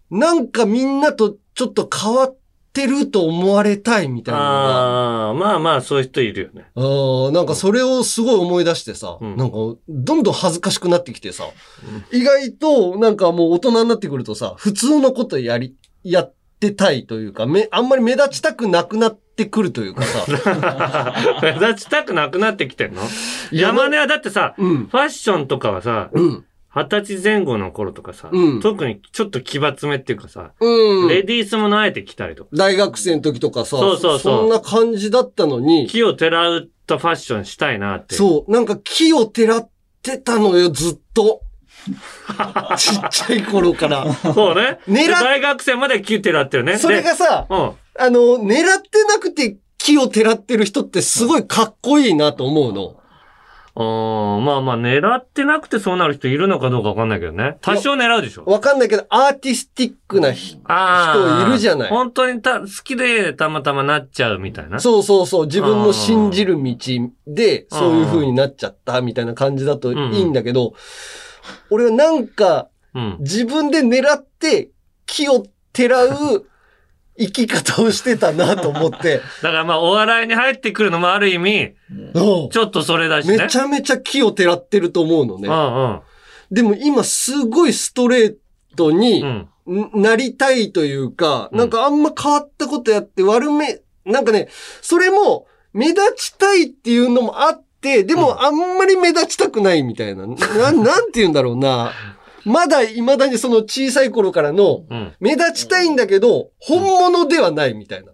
[0.10, 2.36] なんかみんなとちょっと変わっ
[2.74, 4.52] てると思われたいみたいなのが、
[5.28, 6.66] ああ、まあまあ、そういう人いるよね。
[6.76, 9.58] あーなんかそれをすごい思い出してさ、うんなんか
[9.90, 11.46] どんどん恥ずかしくなってきてさ、
[12.12, 20.26] 意外となんかもう大人になってくるとさ、普通のことやり、やってたいというか、め、あんまり目立ちたくなくなってくるというかさ、
[21.42, 23.02] 目立ちたくなくなってきてんの？
[23.52, 24.88] 山根はだってさ、うん。
[24.88, 26.46] ファッションとかはさ、うん。
[26.74, 31.08] 二十歳前後の頃とかさ、うん特にちょっと奇抜めっていうかさ、うん。
[31.10, 38.16] レディースものあえて着たりとか、大学生の時とかさ、そうそうそうんな感じだったのに、木をてらうったファッションしたいなって。
[38.16, 39.70] そう、なんか木をてらっ
[40.02, 41.42] てたのよ、ずっと。
[42.78, 44.14] ちっちゃい頃から。
[44.14, 44.80] そうね。
[44.88, 46.78] 狙っで大学生まで木てらってるね。
[46.78, 47.72] それがさ、で、うん。
[48.00, 53.01] あの、狙ってなくて木をてらってる人ってすごいかっこいいなと思うの。
[53.74, 57.58] あーまあまあ、狙ってなくてそうなる人いるのかどうかわかんないけどね。
[57.62, 58.44] 多少狙うでしょ。
[58.46, 64.80] わかんないけど、アーティスティックな人いるじゃない本当にた好きでたまたまなっちゃうみたいな。
[64.80, 66.76] そうそうそう、自分の信じる道
[67.28, 70.74] で、そういう風になっちゃったみたいな感じだといいんだけど、
[71.70, 73.18] 俺はなんか、うん。
[73.20, 74.70] 自分で狙って
[75.06, 76.46] 木をてらう
[77.17, 81.74] 生き方をしてたなと思って、 だからまあ、お笑いに入ってくるのもある意味、
[82.13, 83.38] うんちょっとそれだしね。
[83.38, 85.47] めちゃめちゃ木をてらってると思うのね。
[85.47, 86.00] うん
[86.52, 88.36] でも今すごいストレー
[88.76, 89.47] トにうん。
[89.67, 90.00] うん。
[90.00, 94.50] んなりたいというか、うんなんかあんま変わったことやって悪め、なんかね、
[94.82, 100.28] それも目立ちたいっていうのもあって、でもあんまり目立ちたくないみたいな。
[100.28, 101.91] ななんて言うんだろうな。
[102.45, 105.13] まだ未だにその小さい頃からのうん。
[105.19, 108.12] 目立ちたいんだけど、本物ではないみたいな。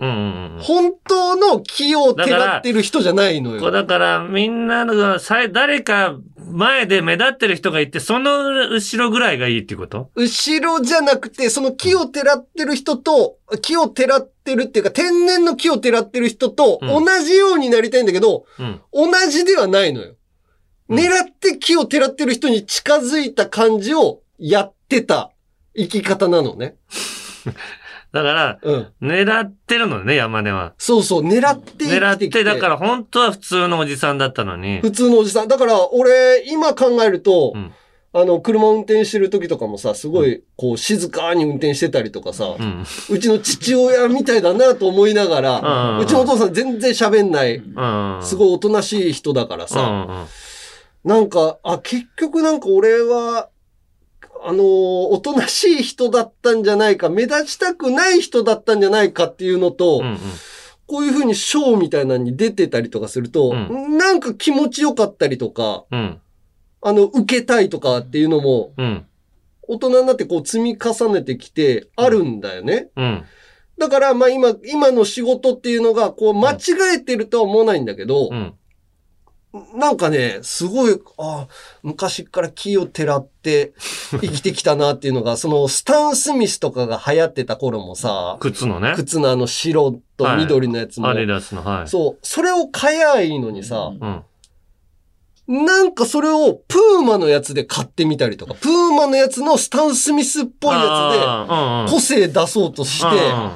[0.00, 0.62] うんうんうん。
[0.62, 3.70] 本当の木をてらってる人じゃないのよ。
[3.72, 6.16] だから、みんなのさい、誰か
[6.52, 10.10] 前で目立ってる人がいて、その後ろぐらいがいいっていうこと？
[10.14, 18.80] 後ろじゃなくて、その木をてらってる人と、木をてらってるっていうか、天然の木をてらってる人とうん同じようになりたいんだけど、うん。
[18.92, 20.14] 同じではないのよ。
[20.88, 25.30] うん狙って木をてらってる人に近づいた感じをやってた
[25.76, 26.76] 生き方なのね。
[28.10, 28.92] だから、うん。
[29.02, 30.72] 狙ってるのね、山根は。
[30.78, 31.98] そうそう、狙って生。
[31.98, 34.80] 狙って、だから本当は普通のおじさんだったのに。
[34.80, 35.48] 普通のおじさん。
[35.48, 37.72] だから、俺、今考えると、うん
[38.14, 42.86] あの、車運転してる時とかもさ、すごい、こう、静かに運転してたりとかさ、うん。
[43.10, 48.18] うちの父親みたいだなと思いながら、うんうちのお父さん全然喋んない、うん。
[48.22, 50.26] すごいおとなしい人だからうんさ、うん。
[51.04, 53.48] なんか、あ、結局なんか俺は、
[54.44, 54.62] あのー
[55.08, 60.18] おとなしい人だったんじゃないか、目立ちたくない人だったんじゃないかっていうのと、うんうん。
[60.86, 66.20] こういう風にショーみたいなのに出てたりとかすると、うなんか気持ちよかったりとか、うん。
[66.80, 69.06] あの、受けたいとかっていうのも、うん。
[69.62, 72.88] 大人になってこう積み重ねてきて、あるんだよね。
[72.96, 73.24] うん。
[73.78, 78.54] だから、まあ今、今の仕事っていうのが、こう間違えてるとは思わないんだけどう、ん。
[79.74, 81.46] なんかね、すごい、あ
[81.82, 83.72] 昔から木をてらって
[84.20, 88.92] 生きてきたなっていうのが、そのスタン・スミスとかが流行ってた頃もさ、靴のね。
[88.94, 91.88] 靴のあの白と緑のやつも、アディダスの、はい。
[91.88, 94.22] そう、それを買えばいいのにさ、うん。
[95.64, 103.50] なんかそれをプーマのやつで買ってみたりとか、プーマのやつのスタン・スミスっぽいやつで個性出そうとして、うんうん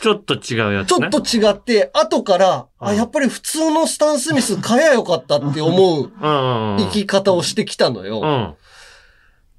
[0.00, 1.08] ちょっと違うやつね。
[1.10, 6.10] ちょっと違って、後から、あ、うんやっぱり普通のスタン・スミス買えばよかったって思う。
[6.20, 8.56] 生き方をしてきたのよ。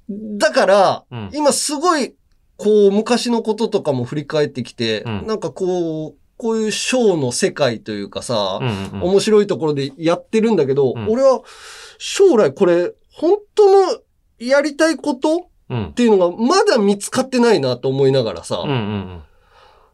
[0.08, 0.38] うん。
[0.38, 2.14] だから、うん今すごい、
[2.56, 8.60] こう、昔のこととかも振り返ってきて、うんなんかこう、こういうショーの世界というかさ、
[8.92, 11.40] 面白いところでやってるんだけど、うん俺は
[11.98, 13.98] 将来これ、本当の
[14.38, 18.62] やりたいことうんっていうのがまだ見つかってないなと思いながらさ、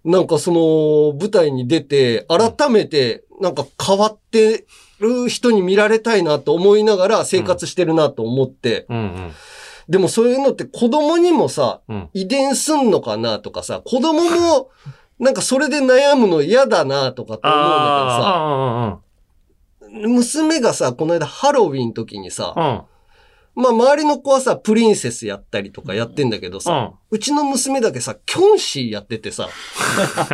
[0.05, 4.67] なんかその舞台に出て、改めてなんか変わって
[5.01, 9.33] る人に見られたいなと思いながら生活してるなと思って、うんうん。
[9.88, 12.09] でもそういうのって子供にもさ、うん。
[12.12, 14.71] 遺伝すんのかなとかさ、子供も
[15.19, 18.99] なんかそれで悩むの嫌だなとかって思うんだけどさ、あ
[20.09, 22.83] 娘がさ、この間ハロウィン時にさうん
[23.55, 29.49] まあ周りの子はさ、プリンセスやったりとかやってんだけどさ、うちの娘だけさ、キョンシーやっててさ、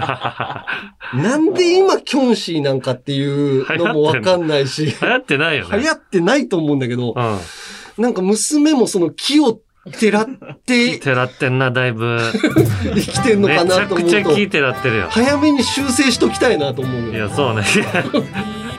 [1.15, 5.79] なんで今キョンシーなんかっていうのもわかんないし、 流行ってないよね。
[5.79, 8.03] 流行ってないと思うんだけど、うん。
[8.03, 9.61] なんか娘もその木を
[9.99, 10.27] てらっ
[10.65, 12.19] ててらってんな、だいぶ。
[12.95, 15.09] 生きてんのめちかなゃくちゃと思うと、聞いてらってるよ。
[15.11, 17.13] 早めに修正しときたいなと思うよ。
[17.13, 17.65] いや、そうね。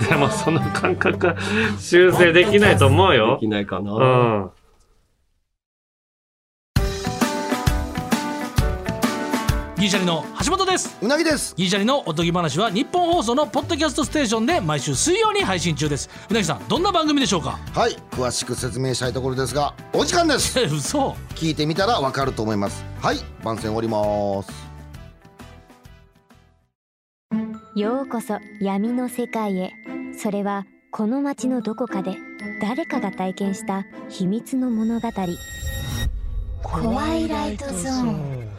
[0.09, 1.35] でもその感覚は
[1.79, 3.47] 修正できないと思うでよき。
[3.47, 3.91] ないかな。
[3.93, 4.51] うん。
[9.77, 10.95] ギリシャリの橋本です。
[11.01, 11.55] うなぎです。
[11.55, 16.07] ギリシャリのおとぎ話は日本放送のポッドキャストステーションで毎週水曜に配信中です。
[16.29, 17.57] うなぎさんどんな番組でしょうか？
[17.73, 17.95] はい。
[18.11, 20.59] 詳しく説明したいところですがお時間です。
[20.59, 21.15] え嘘。
[21.35, 22.85] 聞いてみたらわかると思います。
[23.01, 23.17] はい。
[23.43, 24.71] 番宣終わります。
[27.73, 29.71] ようこそ闇の世界へ
[30.17, 32.17] それはこの街のどこかで
[32.61, 35.09] 誰かが体験した秘密の物語。
[36.63, 38.49] トワイライトゾーン。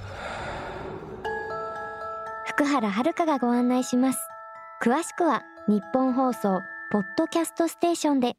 [2.46, 4.18] 福原遥がご案内します。
[4.82, 6.60] 詳しくはニッポン放送
[6.90, 8.34] ポッドキャストステーションで。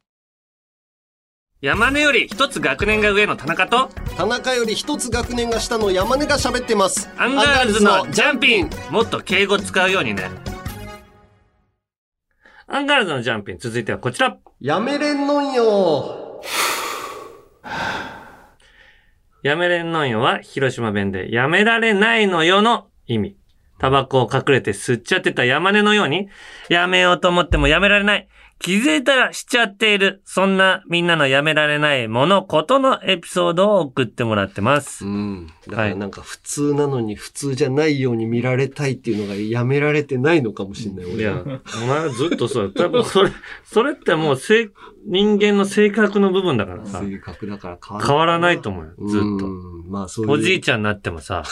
[1.60, 7.08] 山根より一つ学年が上の田中と、田中より一つ学年が下の山根が喋ってます。
[7.16, 8.70] アンガールズのジャンピン。
[8.90, 10.28] もっと敬語使うようにね。
[12.66, 14.38] アンガールズのジャンピン、続いてはこちら。
[14.60, 16.42] やめれんのんよ。
[19.42, 23.36] やめれんのんよは広島弁でやめられないのよの意味。
[23.78, 26.28] タバコを隠れて吸っちゃってた山根のように、
[26.70, 28.28] やめようと思ってもやめられない。
[28.58, 30.22] 気づいたらしちゃっている。
[30.24, 35.04] そんなみんなのやめられないもの、ことのエピソードを送ってもらってます。
[35.04, 35.50] うん。
[35.66, 41.04] だかはいらなんか普通なのに普通じゃないように見られたいっていうのがやめられてないのかもしれない。
[41.06, 41.42] 俺いや、は
[41.82, 42.84] お前はずっとそうだ。
[42.84, 43.30] 多分それ、
[43.64, 44.70] それってもう性、
[45.06, 49.26] 人間の性格の部分だからさ、性格だから変わ変わらないと思うよ、ずっと。
[49.26, 49.48] う
[49.80, 50.32] んまあそういう。
[50.32, 51.42] おじいちゃんになってもさ、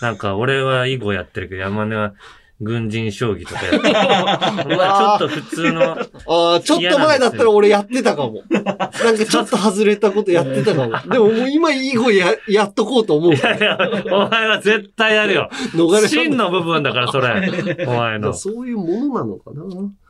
[0.00, 2.14] なんか俺は囲碁やってるけど、山根は
[2.60, 4.74] 軍人将棋とかやってる。
[4.74, 8.42] お前ちょっと普通の、ああ、ちょっと前だったら俺やってたかも。
[8.50, 10.92] なんかちょっと外れたことやってたかも。
[11.12, 13.34] でももう今いい声や、やっとこうと思う。
[13.34, 13.78] いやいや、
[14.12, 15.48] お前は絶対やるよ。
[15.72, 17.50] 逃れ真の部分だから、それ。
[17.88, 18.32] お前の。
[18.32, 19.62] そういうものなのかな。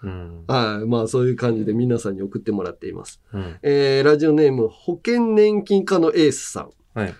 [0.02, 0.44] うん。
[0.46, 0.86] はい。
[0.86, 3.20] まあそういう感じで皆さんに送ってもらっています。
[3.32, 3.56] うん。
[3.62, 6.70] えー、ラジオネーム、保険年金課のエースさん。
[6.98, 7.14] はい。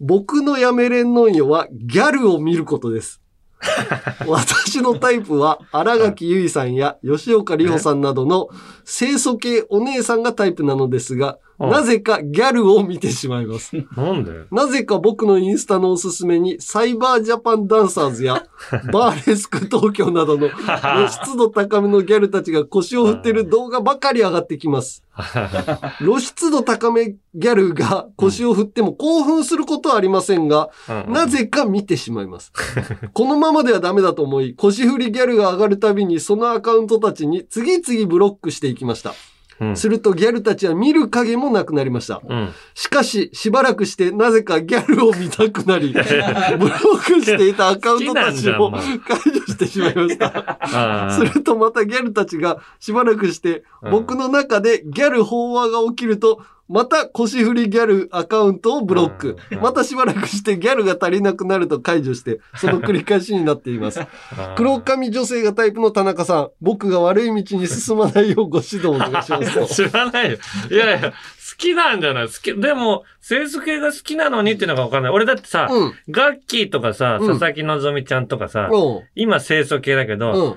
[0.00, 3.20] 僕のやめれんのんよはギャルを見ることです。
[4.26, 8.48] 私のタイプは荒垣結衣さんや吉岡里帆さんなどの
[8.84, 13.76] 清楚系お姉さんがタイプなのですが、なぜかギャルを見てしまいます。
[13.96, 14.32] なんで？
[14.50, 18.44] なぜか僕のインスタのおすすめにサイバージャパンダンサーズや
[18.92, 25.04] バーレスク東京などの露出度高めのギャルたちが腰を振ってる動画ばかり上がってきます。
[25.98, 32.52] 露出度高めギャルが腰を振っても興奮することはありませんが、うんなぜか見てしまいます。
[33.14, 39.14] このままではダメだと思い、腰振りギャルが上がるたびにそのアカウントたちに次々ブロックしていきました。
[39.60, 42.20] うんするとギャルたちは見る影もなくなりました。
[42.26, 42.52] うん。
[42.74, 50.58] しかし、しばらくして、なぜかギャルを見たくなり、 ブロックしていたアカウントたちも好きなんじゃんも解除してしまいました。
[50.60, 56.40] あするとまたギャルたちがしばらくして、うん僕の中でギャル飽和が起きると、
[56.74, 59.36] また腰振りギャルアカウントをブロック。
[59.52, 64.00] うんまたしばらくしてギャルが足りなくなると解除して、その繰り返しになっています。
[64.00, 64.54] あ。
[64.56, 69.74] 黒髪女性がタイプの田中さん、僕が悪い道に進まないようご指導お願いします。
[69.86, 70.38] 知らないよ。
[70.68, 71.16] いやいや、好
[71.56, 72.26] きなんじゃない？
[72.26, 72.52] 好き。
[72.60, 75.12] でも、清楚系が好きなのにっていうのがわかんない。
[75.12, 75.92] 俺だってさ、うん。
[76.10, 79.00] ガッキーとかさ、うん佐々木希ちゃんとかさ、うん。
[79.14, 80.56] 今清楚系だけど、うん。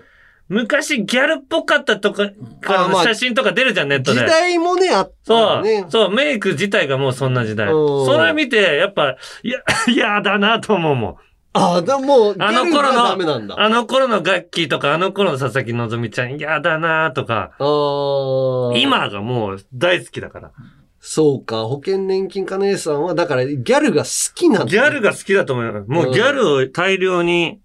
[0.50, 2.30] 昔ギャルっぽかったとか、
[2.62, 4.26] か写真とか出るじゃん、ネット時で。
[4.28, 5.64] 代もね、あったそう。
[5.90, 7.68] そう、メイク自体がもうそんな時代。
[7.68, 9.60] うんそれ見て、やっぱ、いや、
[9.94, 11.16] 嫌だなと思うもん。
[11.54, 13.06] ああ、だもう、あの頃の。
[13.08, 17.52] ああの頃のガッキーとか、あの頃の佐々木希ちゃん、嫌だなとか。
[18.78, 20.52] 今がもう大好きだから。
[21.00, 25.86] そうか、保険年金家の A さんは、だからギャルが好きなんだ、ギャルが好きだと思うよ。
[25.88, 27.60] もうギャルを大量に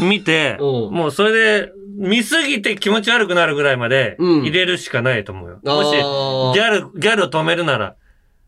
[0.00, 5.60] 見て、うんもうそれで、見すぎて気持ち悪くなるぐらいまでうん入れるしかないと思うよ。
[5.64, 7.96] もし、あーギャル、ギャルを止めるなら。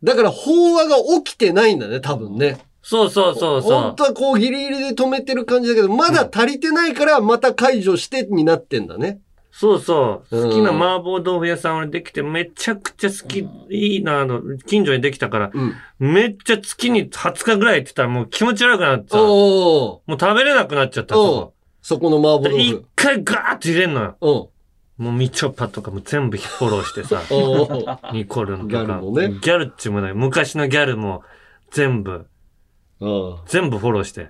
[0.03, 2.59] だから飽和が起きてないんだね、多分ね。
[2.83, 3.97] そうそうそうそう本。
[3.97, 9.21] 当はこうギリギリで止めてる感じだけど、まだ足りてないからまた解除してになってんだね。
[9.53, 10.37] そうそう。
[10.39, 15.75] うん好きな麻婆豆腐屋さん俺できてめちゃくちゃ好き、いいな、あの、近所にできたから、うん。
[15.99, 19.25] めっちゃ月に20日ぐらいって言ったらもう気持ち悪くなってさ、も
[19.97, 21.53] おーう食べれなくなっちゃったそ
[21.83, 22.85] そこの麻婆豆腐。
[22.95, 24.17] 回ガーッと入れんのよ。
[24.21, 24.31] う
[25.03, 25.05] ん。
[25.05, 28.85] もうみちょぱとかも全部フォローしてさ、 おーニコルンとか。
[28.85, 30.15] ギャルもねギャルっちもない。
[30.15, 31.23] 昔のギャルも
[31.71, 32.27] 全部、
[33.01, 34.29] うん全部フォローして。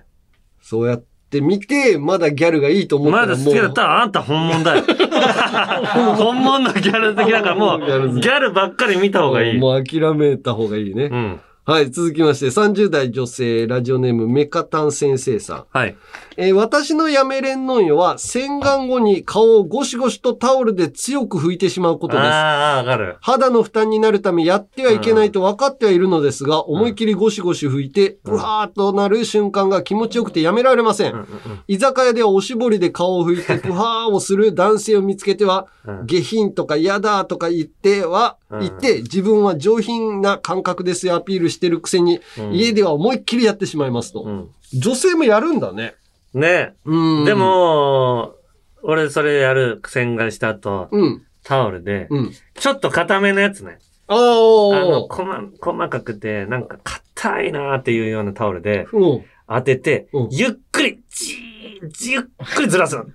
[0.61, 3.17] そうやって見て、まだギャルがいいと思った。
[3.19, 4.83] まだ好きだったらあんた本物だよ。
[6.15, 9.59] 本物のギャル好きだからもう、ギャル好きギャルばっかり見た方がいい。
[9.59, 11.05] もう諦めた方がいいね。
[11.05, 11.41] うん。
[11.63, 15.65] はい、続きまして、30代女性、ラジオネーム、メカタン先生さん。
[15.69, 15.95] はい。
[16.37, 22.25] えー私のやめれんのんよは、洗顔後に顔をゴシゴシとタオルで強く拭いてしまうことです。
[22.25, 23.17] ああ、わかる。
[23.21, 31.13] 肌の負担になるためやってはいけないと分かってはいるのですが、思いっきりゴシゴシ拭いて、ブワーっとなる瞬間が気持ちよくてやめられません。
[31.13, 31.27] うんうん
[31.67, 44.23] 居酒屋ではおしぼりで顔を拭いて、 ブワーをする男性を見つけては、うん下品とか嫌だとか言っては、うん言って、自分は上品な感覚ですよアピールしてるくせに、うん家では思いっきりやってしまいますと。
[44.23, 44.49] うん。
[44.73, 45.95] 女性もやるんだね。
[46.33, 47.25] ねうん。
[47.25, 48.35] で、も、
[48.83, 51.23] 俺それやる、洗顔した後、うん。
[51.43, 52.31] タオルで、うん。
[52.55, 53.79] ちょっと硬めのやつね。
[54.07, 55.13] ああの、あ。
[55.13, 59.25] 細、細かくて、なんか硬いなーっていうようなタオルでうん。
[59.47, 62.23] 当ててうん、ゆっくり、じー、じゆっ
[62.55, 63.05] くりずらすの。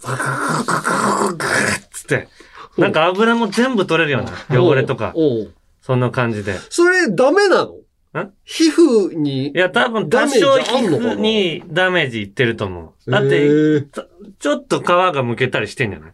[1.91, 2.29] つって。
[2.77, 5.15] なんか油も全部取れるような汚れとか、
[5.81, 6.59] そんな感じで。
[6.69, 7.86] それダメなのん
[8.45, 9.53] 皮膚にい。
[9.55, 13.11] や、多分多ダメージ少皮膚にダメージいってると思う。
[13.11, 13.83] だって、
[14.39, 16.13] ちょっと皮がむけたりしてんじゃない？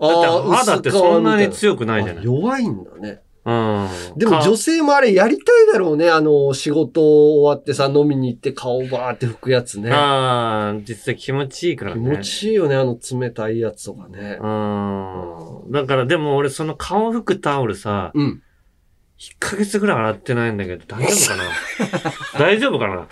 [0.00, 2.22] あだってー肌ってそんなに強くないじゃない？
[2.22, 3.20] あ弱いんだね。
[3.44, 3.88] うん。
[4.16, 6.10] でもか女性もあれやりたいだろうね。
[6.10, 9.90] あの、仕事終わってさ、飲みに行って顔バーって拭くやつね。
[9.90, 12.16] ああ、実際気持ちいいから気ね。
[12.18, 14.38] 持ちいいよね、あの冷たいやつとかね。
[14.40, 15.72] うん。
[15.72, 18.42] だからでも俺その顔拭くタオルさ、うん。
[19.18, 21.44] 1ヶ月ぐらい洗ってないんだけど、大丈夫かな？
[22.38, 23.06] 大丈夫かな？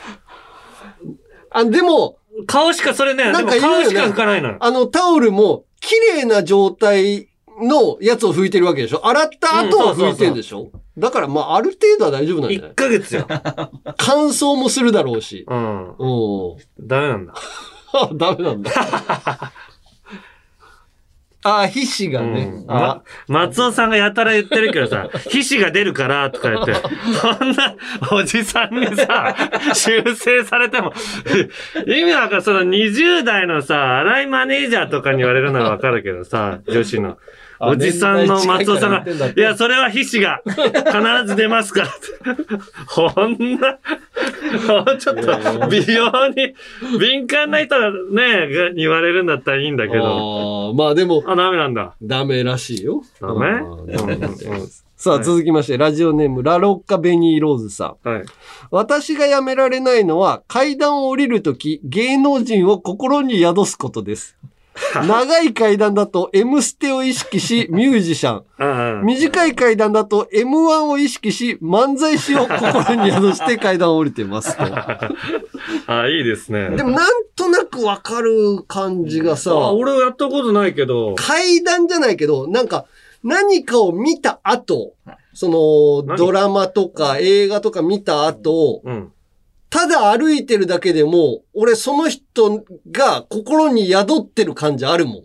[1.51, 4.57] あ、でも、顔しかそれね、なんかね顔しか拭かないのよ。
[4.61, 7.29] あのタオルも、綺麗な状態
[7.61, 9.07] のやつを拭いてるわけでしょ？
[9.07, 13.27] 洗った後は拭いてるでしょ、だからまあ、ある程度は大丈夫なんじゃない？1ヶ月よ。
[13.97, 15.45] 乾燥もするだろうし。
[15.49, 15.89] うん。
[15.97, 16.57] うん。
[16.87, 17.35] ダメなんだ。
[17.93, 18.71] あ、 ダメなんだ。
[21.47, 22.43] あ、皮脂がね。
[22.45, 27.75] うんあま、松尾さんがやたら言ってるけどさ、 皮脂が出るからとか言って、そんな
[28.11, 29.35] おじさんにさ、
[29.75, 30.93] 修正されても、
[31.87, 37.19] 意味わかんその20代のさ、荒井マネージャーとかに言われるのはわかるけどさ、女子の。
[37.59, 41.89] あおじさんの松尾さんが、いや、それは皮脂が必ず出ますから。
[42.87, 43.79] ほんな、
[44.69, 46.55] もうちょっと美容に
[47.01, 50.05] 敏感な人がね、が言われるんだったらいいんだけど。
[50.05, 51.95] あーまあでも、あ、ダメなんだ。
[52.03, 53.03] ダメらしいよ。
[53.21, 53.63] ダメ？
[54.99, 58.09] さあ、続きまして、ラジオネーム、ラロッカベニーローズさん。
[58.09, 58.23] はい。
[58.71, 64.39] 私がやめられないのは、階段を降りるとき、芸能人を心に宿すことです。
[65.07, 68.45] 長い階段だと M ステを意識し、 ミュージシャン。
[68.59, 74.65] ああ短い階段だと M1 を意識し、漫才師を心に宿して階段を降りてますと。
[75.87, 76.71] あ、いいですね。
[76.71, 81.15] でもなんとなくわかる感じがさ、あ、俺はやったことないけど。
[81.17, 82.87] 階段じゃないけど、なんか、
[83.23, 84.95] 何かを見た後、
[85.35, 86.17] その、何？
[86.17, 89.13] ドラマとか映画とか見た後、うん。
[89.69, 95.25] ただ歩いてるだけでも、俺その人が心に宿ってる感じあるもん。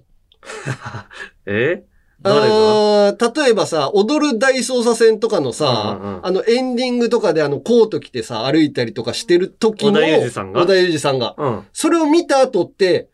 [1.45, 1.83] え？
[2.21, 2.45] 誰が？
[2.45, 10.61] あー例えばさ、踊る大捜査線とかのさ、うんうんあのエンディングとかであのコート着てさ、歩いたりとかしてる時の、織田裕二さんが？
[10.61, 11.35] 織田裕二さんが。
[11.37, 11.67] うん。
[11.73, 13.09] それを見た後って、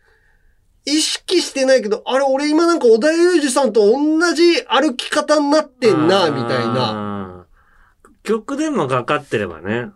[0.85, 6.73] 意識してないけど、あれ俺今なんか織田裕二さんと同じ歩き方になってんな、みたいな。
[6.73, 7.45] な。
[8.23, 9.87] 曲でもかかってればね。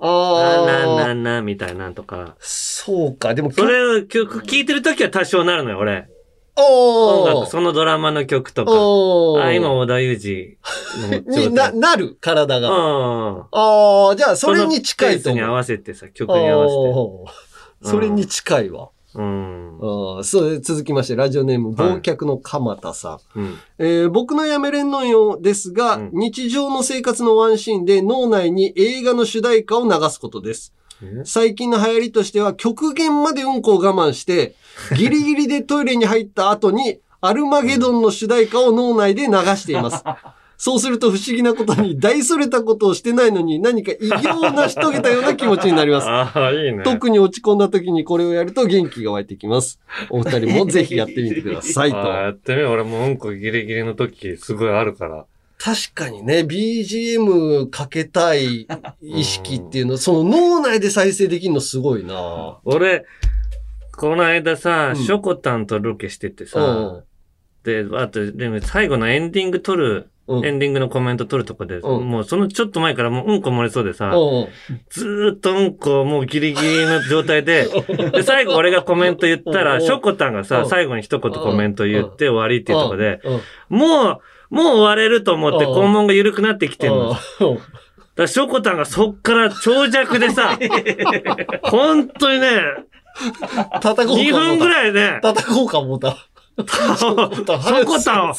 [0.00, 1.14] なあなあ。
[1.14, 2.36] ななみたいなとか。
[2.40, 6.08] そうか、でもそれを曲聴いてるときは多少なるのよ、俺。
[6.58, 8.72] おー音楽、そのドラマの曲とか。
[9.44, 10.56] あ、今、織田裕
[10.96, 12.70] 二の にな、なる、体が。
[12.70, 13.40] うん。
[13.52, 15.56] ああ、じゃあそれに近いとそのペースに合思う。
[15.56, 16.74] わせてさ、曲に合わせ
[17.84, 17.90] て。
[17.90, 18.88] それに近いわ。
[19.16, 19.78] うん。
[19.80, 23.38] あーそう、続きまして、ラジオネーム、はい忘却の鎌田さん。
[23.38, 23.58] うん。
[23.78, 30.72] えー僕のやめれんのよですが、うん日常の生活のワンシーンで脳内に映画の主題歌を流すことです。
[31.24, 34.54] 最近の流行りとしては極限までうんこを我慢して、
[34.96, 40.04] ギリギリでトイレに入った後に、アルマゲドンの主題歌を脳内で流しています。
[40.58, 46.08] そうすると不思議なことに大それたことをしてないのに何か偉業を成し遂げたような気持ちになります。
[46.08, 46.82] ああ、いいね。
[46.82, 49.80] 特に落ち込んだ時にこれをやると元気が湧いてきます。
[50.10, 51.96] お二人もぜひやってみてくださいと。
[52.08, 52.72] やってみよう。
[52.72, 55.26] 俺もうんこギリギリの時、すごいあるから。
[55.58, 58.66] 確かにね、BGM かけたい
[59.02, 63.04] 意識っていうの、その脳内で再生できるのすごいな俺、
[63.96, 67.04] この間さ、うんショコタンとロケしててうさ、ん。
[67.64, 70.44] で、あと、でも最後のエンディング撮る、うん。
[70.46, 74.48] エンディングのコメント撮るとこで、うんもうそのちょっと前からもううんこ漏れそうでさ、うん。
[74.90, 77.68] ずーっとうんこもうギリギリの状態で、
[78.12, 83.20] で、最後俺がコメント言ったうら、んショコタンがさ、うん最後に一言コメント言って終わりっていうとこで、
[83.70, 83.78] うん。
[83.78, 84.20] も
[84.50, 87.10] う、もう終われると思ってうん肛門が緩くなってきてんの。
[87.10, 87.58] だかうん
[88.16, 90.58] らショコタンがそっから長尺でさ、
[91.64, 92.48] 本当にね、
[93.80, 96.16] 叩こうか2分ぐらいね、叩こうか思った。
[96.64, 98.34] ショコタンを、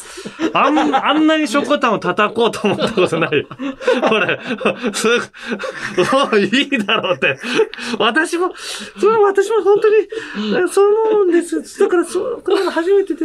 [0.54, 3.30] あん、あんなにショコタンを叩こうと思ったことない。
[4.12, 4.40] 俺、
[4.94, 7.38] す、もういいだろうって。
[8.00, 8.54] 私も、
[9.00, 11.80] それは私も本当に、そう思うんです。
[11.80, 13.20] だから、そう、これが初めてで、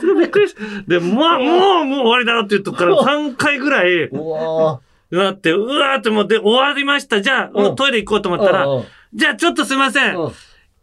[0.00, 0.54] それびっくりし
[0.86, 4.80] で、まあ、もう、もう終わりだろうって言うとこから3回ぐらい、うわ
[5.10, 7.20] なって、うわーってもう、で、終わりました。
[7.20, 8.84] じゃあ、トイレ行こうと思ったら、うん
[9.14, 10.16] じゃあちょっとすいません。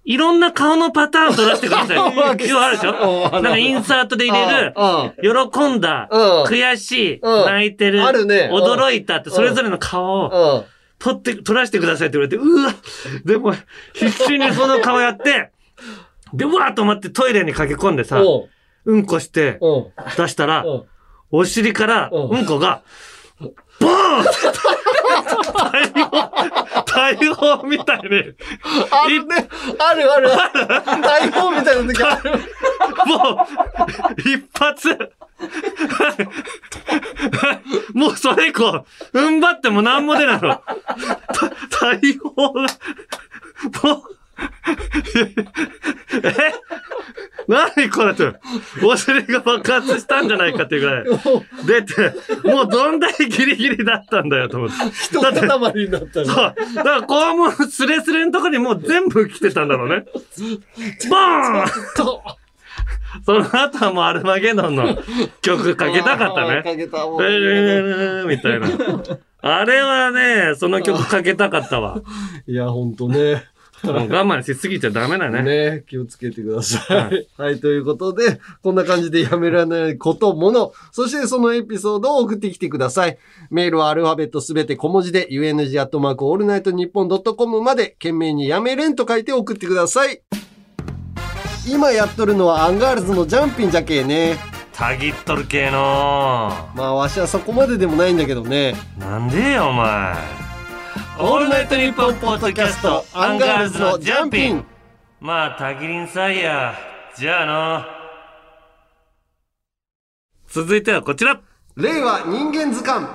[0.05, 1.95] うんいろんな顔のパターン取らせてください。
[1.95, 5.49] 要はあるでしょうんなんかインサートで入れる、うん。
[5.49, 6.43] 喜んだ、うん。
[6.43, 7.45] 悔しい、うん。
[7.45, 8.49] 泣いてる、あるね。
[8.51, 8.63] うん。
[8.63, 10.73] 驚いたって、それぞれの顔をうん。
[10.99, 12.73] 撮って、撮らせてくださいって言われて、うわ
[13.23, 13.53] でも、
[13.93, 15.51] 必死にその顔やって、
[16.33, 18.49] で、うわーと思ってトイレに駆け込んでさ、うん。
[18.85, 19.85] うんこしてうん。
[20.17, 20.83] 出したら、うん。
[21.31, 22.45] お尻から、うんうん。
[22.45, 22.81] こが、
[23.39, 24.25] ボーン
[25.55, 26.31] 大砲、
[26.85, 28.33] 大砲みたいに、
[28.91, 29.47] あるね。
[29.79, 30.29] あるある。
[31.01, 32.31] 台本みたいな時ある。
[33.05, 34.97] もう、一発
[37.93, 40.41] もうそれ以降、踏ん張っても何も出ないの。
[40.41, 40.63] た
[41.81, 44.22] 大砲が、もう、
[47.93, 48.39] 何これって、
[48.83, 51.05] お尻が爆発したんじゃないかっていうぐらい
[51.65, 52.13] 出て、
[52.47, 54.75] もうどんだけギリギリだったんだよと思って。
[54.91, 56.25] 一塊になったそう。
[56.25, 60.05] だから肛門スレスレのとこにもう全部来てたんだろうね。
[61.09, 61.67] ボーン
[63.25, 64.97] その後はもうアルマゲドンの
[65.41, 66.63] 曲かけたかったね。
[66.63, 67.19] かけたも
[68.27, 68.67] みたいな。
[69.45, 72.01] あれはね、その曲かけたかったわ。
[72.47, 73.43] いや、ほんとね。
[73.83, 75.43] もう我慢しすぎちゃダメだね。
[75.43, 77.27] ね、気をつけてください。
[77.37, 83.17] はい、ということで、こんな感じでやめられないこと、もの、そしてそのエピソードを送ってきてください。
[83.49, 90.21] メールはアルファベットすべて小文字で、UNG アットマークオールナイトニッポンドットコムまで、件名にやめれんと書いて送ってください。
[91.67, 94.37] 今やっとるのはアンガールズのジャンピンじゃけえね。
[94.73, 98.75] たぎっとる系のまあ、わしはそこまででもないんだけどね。
[98.99, 100.42] なんでよ、お前。
[101.19, 104.65] オールナイトニッポンポッドキャスト、アンガールズのジャンピン。
[105.21, 106.73] まあ、たぎりんさいや。
[107.15, 107.85] じゃあの。
[110.47, 111.39] 続いてはこちら。
[111.75, 113.05] 令和人間図鑑。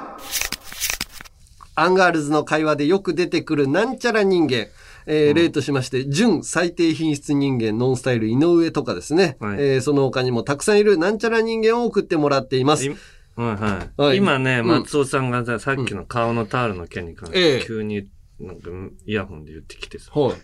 [1.74, 4.68] アンガールズの会話でよく出てくるなんちゃら人間。
[5.10, 9.38] えー例としまして、準最低品質人間、ノンスタイル井上とかですね。
[9.40, 12.88] はいえーその他にもたくさんいるなんちゃら人間を送ってもらっています。
[13.38, 14.02] いはいはい。
[14.02, 18.08] はい今ね、うん松尾さんがささっきの顔のタオルの件に関して、ええ急に
[18.40, 18.70] なんか
[19.06, 20.12] イヤホンで言ってきてさ。
[20.14, 20.36] はい。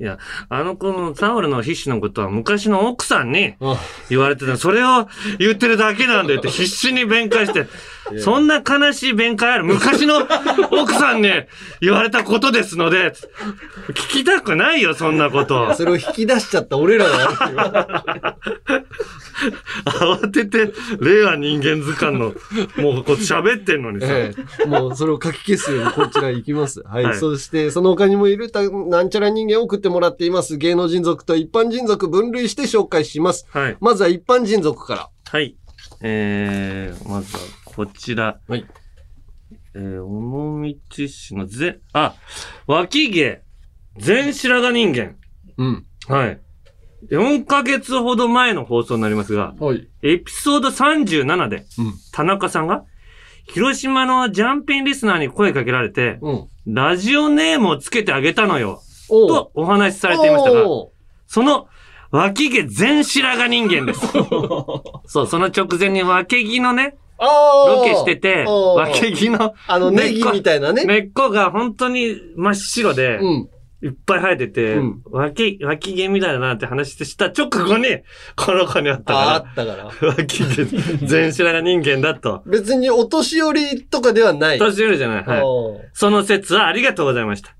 [0.00, 0.18] いや、
[0.48, 4.56] あの子のタオルの皮脂のことは昔の奥さんにあ言われてた。
[4.56, 5.08] それを
[5.40, 7.66] 言ってるだけなんだよって必死に弁解して。
[8.18, 9.64] そんな悲しい弁解ある？
[9.64, 10.26] 昔の
[10.70, 11.30] 奥さんに
[11.80, 13.12] 言われたことですので、
[13.90, 15.74] 聞きたくないよ、そんなこと。
[15.74, 18.36] それを引き出しちゃった俺らが。
[19.84, 22.34] 慌てて、令和人間図鑑の、
[22.76, 24.06] もうこう喋ってんのにさ。
[24.10, 24.34] え
[24.64, 26.82] えもうそれを書き消すようにこちら行きます。
[26.84, 27.04] はい。
[27.04, 30.56] はいそして、その他にもいるたなんちゃら人間を送ってもらっています。
[30.56, 33.46] 芸能人族と一般人族分類して紹介します。
[33.50, 33.76] はい。
[33.80, 35.08] まずは一般人族から。
[35.24, 35.56] はい。
[36.00, 37.42] えー、まずは
[37.78, 38.40] こちら。
[38.48, 38.66] はい。
[39.76, 42.16] えー、尾道市のぜ、あ、
[42.66, 43.40] 脇毛、
[43.96, 45.14] 全白髪人間。
[45.58, 45.86] うん。
[46.08, 46.40] はい。
[47.12, 49.88] 4ヶ月ほど前の放送になりますが、はい。
[50.02, 52.84] エピソード37で、うん田中さんが、
[53.46, 56.48] 広島のジャンピンリスナーに声かけられて、うん。
[56.66, 60.64] ラジオネームをつけてあげたのよ、とお話しされていましたが、
[61.28, 61.68] その
[62.10, 64.00] 脇毛全白髪人間です。
[65.06, 70.84] そう、その直前に脇毛のね、ロケしてて、あー脇毛の、あの、ネギみたいなね。
[70.84, 73.48] 根っこが本当に真っ白で、うん。
[73.80, 77.86] いっぱい生えてて、うん脇、脇毛みたいだなって話してした直後に、
[78.34, 79.84] この子にあったああかったから。
[79.84, 80.64] ら、脇毛
[81.06, 82.42] 全白髪人間だと。
[82.46, 84.58] 別にお年寄りとかではない。
[84.58, 85.24] 年寄りじゃない。
[85.24, 85.42] はい。
[85.92, 87.54] その説はありがとうございました。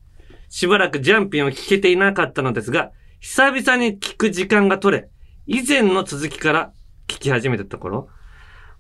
[0.49, 2.91] しばらくジャンピンを聞けていなかったのですが、
[3.21, 5.09] 久々に聞く時間が取れ、
[5.47, 6.73] 以前の続きから
[7.07, 8.09] 聞き始めたところ、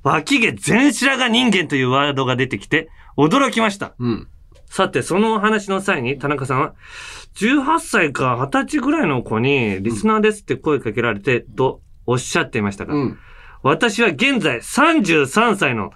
[0.09, 3.95] 脇毛全白髪人間というワードが出てきて、驚きました。
[3.99, 4.29] うん。
[4.67, 6.75] さて、そのお話の際に、田中さんは、
[7.35, 13.19] 18歳か20歳ぐらいの子に、リスナーですって声かけられて、とおっしゃっていましたが、うん。
[13.63, 15.91] 私は現在33歳の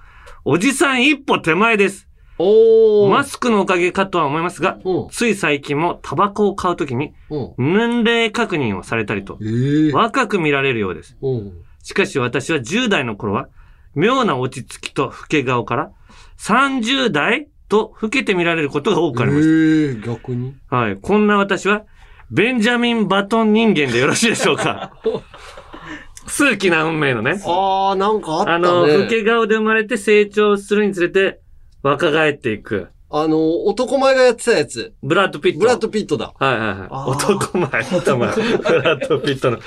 [0.44, 2.08] おじさん一歩手前です。
[2.38, 3.10] おー。
[3.10, 5.08] マスクのおかげかとは思いますが、うん。
[5.10, 7.74] つい最近もタバコを買うときにうん。
[7.74, 9.92] 年齢確認をされたりとええ。
[9.92, 11.16] 若く見られるようです。
[11.22, 11.52] うん。
[11.82, 13.48] しかし私は10代の頃は
[13.94, 15.90] 妙な落ち着きと老け顔から
[16.38, 19.50] 30代と老けて見られることが多くありましえ
[19.92, 20.54] え、逆に？
[20.70, 20.76] た。
[20.76, 20.96] はい。
[20.96, 21.84] こんな私は
[22.30, 24.92] ベンジャミン・バトン人間でよろしいでしょうか
[26.26, 27.42] 数奇な運命のね。
[27.44, 28.54] ああ、なんかあったね。
[28.54, 31.40] あの、老け顔で生まれて成長するにつれて
[31.82, 32.88] 若返っていく。
[33.10, 34.94] あの、男前がやってたやつ。
[35.02, 35.58] ブラッド・ピット。
[35.58, 36.32] ブラッド・ピットだ。
[36.38, 36.88] はいはいはい。
[36.90, 38.34] 男前、男前。
[38.56, 39.58] ブラッド・ピットの、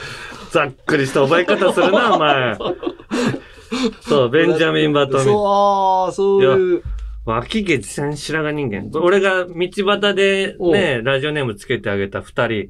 [0.49, 2.57] ざっくりした覚え方するな、お前。
[4.01, 5.23] そう、ベンジャミン・バトン。
[5.23, 6.83] そう、ああ、そういう。
[7.25, 8.99] 脇毛全白髪人間。
[8.99, 12.69] 俺が道端でね、ラジオネームつけてあげた二人。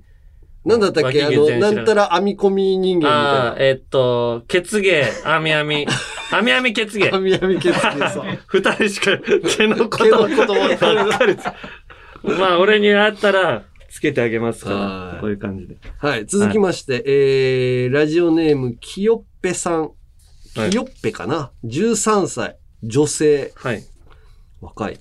[0.66, 1.24] なんだったっけ？
[1.24, 3.56] あの、なんたら編み込み人間みたいな。
[3.60, 5.86] えっと、血毛、あみあみ。
[6.32, 7.12] あみあみ血毛。
[7.12, 8.24] 編み編み血毛さ。
[8.48, 10.54] 二人しか毛のこ毛のとこと
[12.40, 15.16] まあ、俺に会ったら、つけてあげますかはい。
[15.16, 15.76] らこういう感じで。
[16.00, 19.92] はい、続きまして、えー、ラジオネーム、きよっぺさん。
[20.72, 22.58] よっぺかな ?13 歳。
[22.84, 23.52] 女性。
[23.56, 23.84] はい。
[24.62, 25.00] 若い。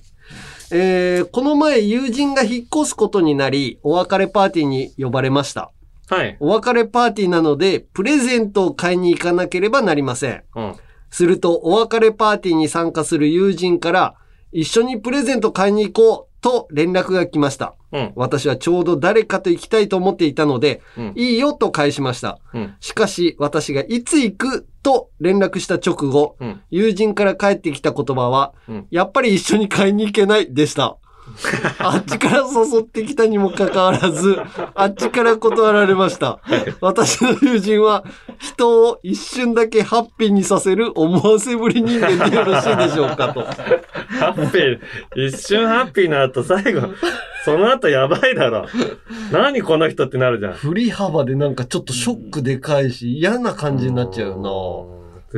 [0.71, 5.71] えー、この前友人が引っ越すことになり、お別れパーティーに呼ばれました。
[6.09, 6.37] はい。
[6.39, 10.43] お別れパーティーなので、プレゼントを買いに行かなければなりません。
[10.55, 10.75] うん。
[11.09, 14.15] すると、お別れパーティーに参加する友人から、
[14.51, 17.75] 一緒にプレゼント買いに行こうと連絡が来ました。
[17.91, 18.13] うん。
[18.15, 22.39] 私はちょうど誰かと行きたいと思っていたので、うんいいよと返しました。
[22.53, 22.75] うん。
[22.79, 26.61] しかし、私がいつ行くと連絡した直後、うん。
[26.69, 30.97] 友人から返ってきた言葉は、うんやっぱり一緒に買いに行けないでした。
[31.79, 34.39] あっちから誘ってきたにもかかわらず、
[34.73, 36.39] あっちから断られました。
[36.81, 38.03] 私の友人は、
[38.39, 43.41] 人を一瞬だけハッピーにさせる思わせぶり人間でよろしいでしょうかと。
[44.19, 46.81] ハッピー、一瞬ハッピーな後、最後、
[47.43, 48.65] その後やばいだろ。
[49.31, 50.53] 何この人ってなるじゃん。
[50.53, 54.49] 振り幅でなんかちょっとショックでかいし、嫌な感じになっちゃうな。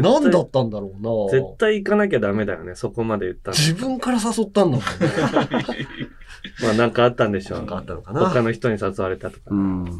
[0.02, 1.40] なんだったんだろうな。
[1.40, 3.58] 絶対行かなきゃダメだよね、そこまで言ったら。
[3.58, 4.84] 自分から誘ったんだもんね。
[6.64, 7.58] まあなんかあったんでしょう。
[7.60, 8.22] なんかあったのかな。
[8.30, 9.42] 他の人に誘われたとか。
[9.48, 9.84] うん。
[9.84, 9.92] うん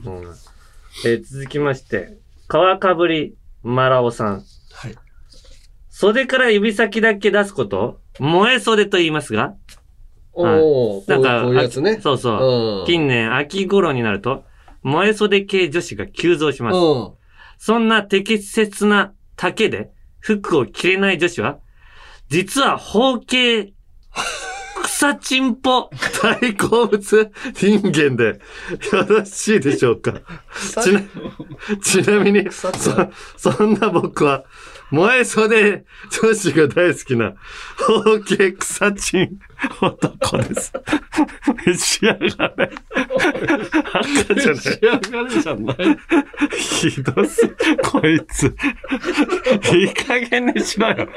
[1.06, 2.18] えー続きまして、
[2.48, 4.44] 川かぶりマラオさん。
[4.74, 4.96] はい。
[5.90, 8.00] 袖から指先だけ出すこと？
[8.20, 9.54] 燃え袖と言いますが、
[10.34, 12.00] おー、なんか、こういうやつね。
[12.02, 12.80] そうそう。
[12.82, 12.86] うん。
[12.88, 14.44] 近年、秋頃になると、
[14.84, 16.76] 燃え袖系女子が急増します。
[16.76, 17.12] うん。
[17.60, 21.60] そんな適切な丈で服を着れない女子は、
[22.30, 23.74] 実は包茎、
[24.84, 25.90] 草チンポ
[26.22, 28.40] 大好物人間で
[28.92, 30.14] よろしいでしょうか。
[30.84, 31.02] ちな、
[31.82, 32.72] ちなみに、そ、
[33.38, 34.44] そんな僕は、
[34.92, 35.84] 燃え袖
[36.22, 37.34] 女子が大好きな、
[37.78, 39.40] 包茎草チン
[39.82, 40.72] 男です。
[41.66, 42.72] 召し上がれ。
[44.26, 44.58] 赤じゃない。
[44.58, 45.78] 仕上がりじゃない。
[46.58, 47.48] ひどす、
[47.84, 48.56] こいつ。
[49.74, 51.10] いい加減にしろよ。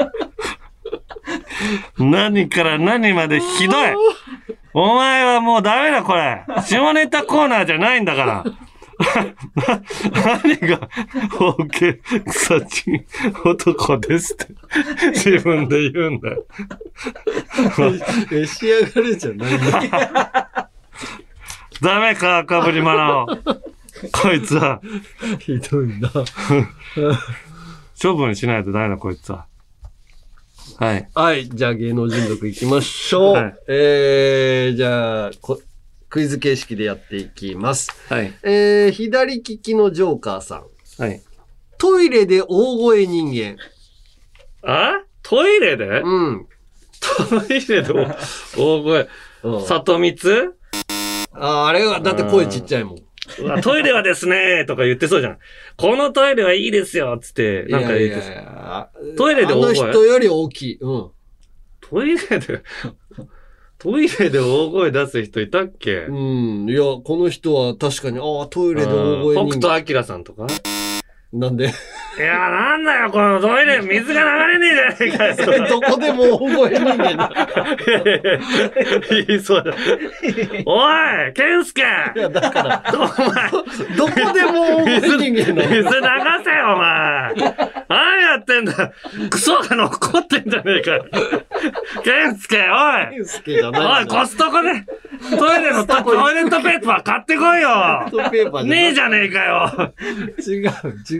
[1.98, 3.94] 何から何までひどい。
[4.72, 6.44] お前はもうダメだ、これ。
[6.64, 8.44] 下ネタコーナーじゃないんだから。
[9.14, 9.82] な
[10.44, 10.88] 何が、
[11.30, 13.04] 包茎草ちん
[13.44, 14.46] 男ですって、
[15.10, 16.44] 自分で言うんだよ。
[18.30, 19.52] 召し上がりじゃない。
[21.82, 23.26] ダメか、赤ぶりマナオ。
[23.26, 24.80] こいつは。
[25.38, 26.10] ひどいな。
[28.00, 29.46] 処分しないとダメだ、こいつは。
[30.78, 31.08] はい。
[31.14, 31.48] はい。
[31.48, 33.34] じゃあ芸能人族行きましょう。
[33.34, 35.60] はいえー、じゃあこ、
[36.10, 37.90] クイズ形式でやっていきます。
[38.08, 38.34] はい。
[38.42, 41.02] えー、左利きのジョーカーさん。
[41.02, 41.22] はい。
[41.78, 43.56] トイレで大声人間。
[44.62, 45.02] あ？
[45.22, 46.00] トイレで？
[46.00, 46.46] うん。
[47.28, 47.92] トイレで
[48.58, 49.08] 大声。
[49.44, 50.50] うん里光？
[51.32, 52.98] ああれは、だって声ちっちゃいもん。
[53.38, 55.38] うわトイレはですね、とか言ってそうじゃん。
[55.76, 60.78] このトイレはいいですよ、つって、なんか言ってさいやいやいやトイレであの大声人より大きい。
[60.80, 61.10] うん。
[61.80, 62.62] トイレで、
[63.80, 66.04] トイレで大声出す人いたっけ？
[66.06, 66.68] うん。
[66.68, 70.46] いや、この人は確かに、ああ、トイレで大声人北斗晶さんとか？
[71.32, 71.72] なんで？
[72.18, 75.68] いや、なんだよ、このトイレ、 水が流れねえじゃねえかよ。
[75.68, 77.30] どこでも大声人間だ。
[79.28, 79.72] 言 いそうだ。
[80.66, 80.90] お
[81.28, 87.34] い、ケンスケいや、だから、お前、どこでも大声人間水流せよ、なお前。
[87.88, 88.92] 何やってんだ
[89.30, 91.06] クソが残ってんじゃねえかよ。
[92.02, 93.18] ケンスケ、おい。
[93.18, 93.24] の。
[93.24, 94.70] スケじゃないおい、コストコで、
[95.38, 98.06] トイレのトトイレットペーパー買ってこいよ。
[98.10, 99.92] トペーパーねえじゃねえかよ。
[100.38, 100.70] 違う、
[101.10, 101.19] 違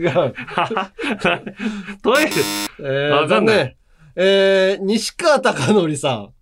[2.01, 2.31] トイレ、
[2.79, 3.75] えー、わかんない残念。
[4.15, 6.33] えー、西川貴教さん。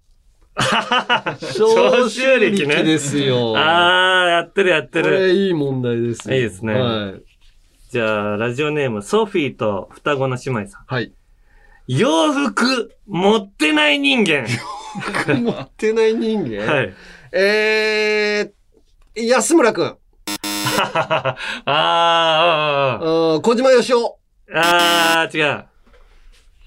[0.59, 3.53] 消臭力ねですよ。
[3.57, 5.03] あー、やってるやってる。
[5.05, 6.35] これいい問題ですよ。
[6.35, 7.21] いいですねはい。
[7.91, 10.85] じゃあ、ラジオネーム、ソフィーと双子の姉妹さん。
[10.85, 11.13] はい。
[11.87, 14.45] 洋服、持ってない人間。
[15.41, 16.65] 持ってない人間？
[16.71, 16.93] はい。
[17.31, 19.97] えー、安村くん。
[20.81, 23.05] あー、あー、
[23.35, 24.17] あー小島よしお。
[24.53, 25.65] あー、あー違う。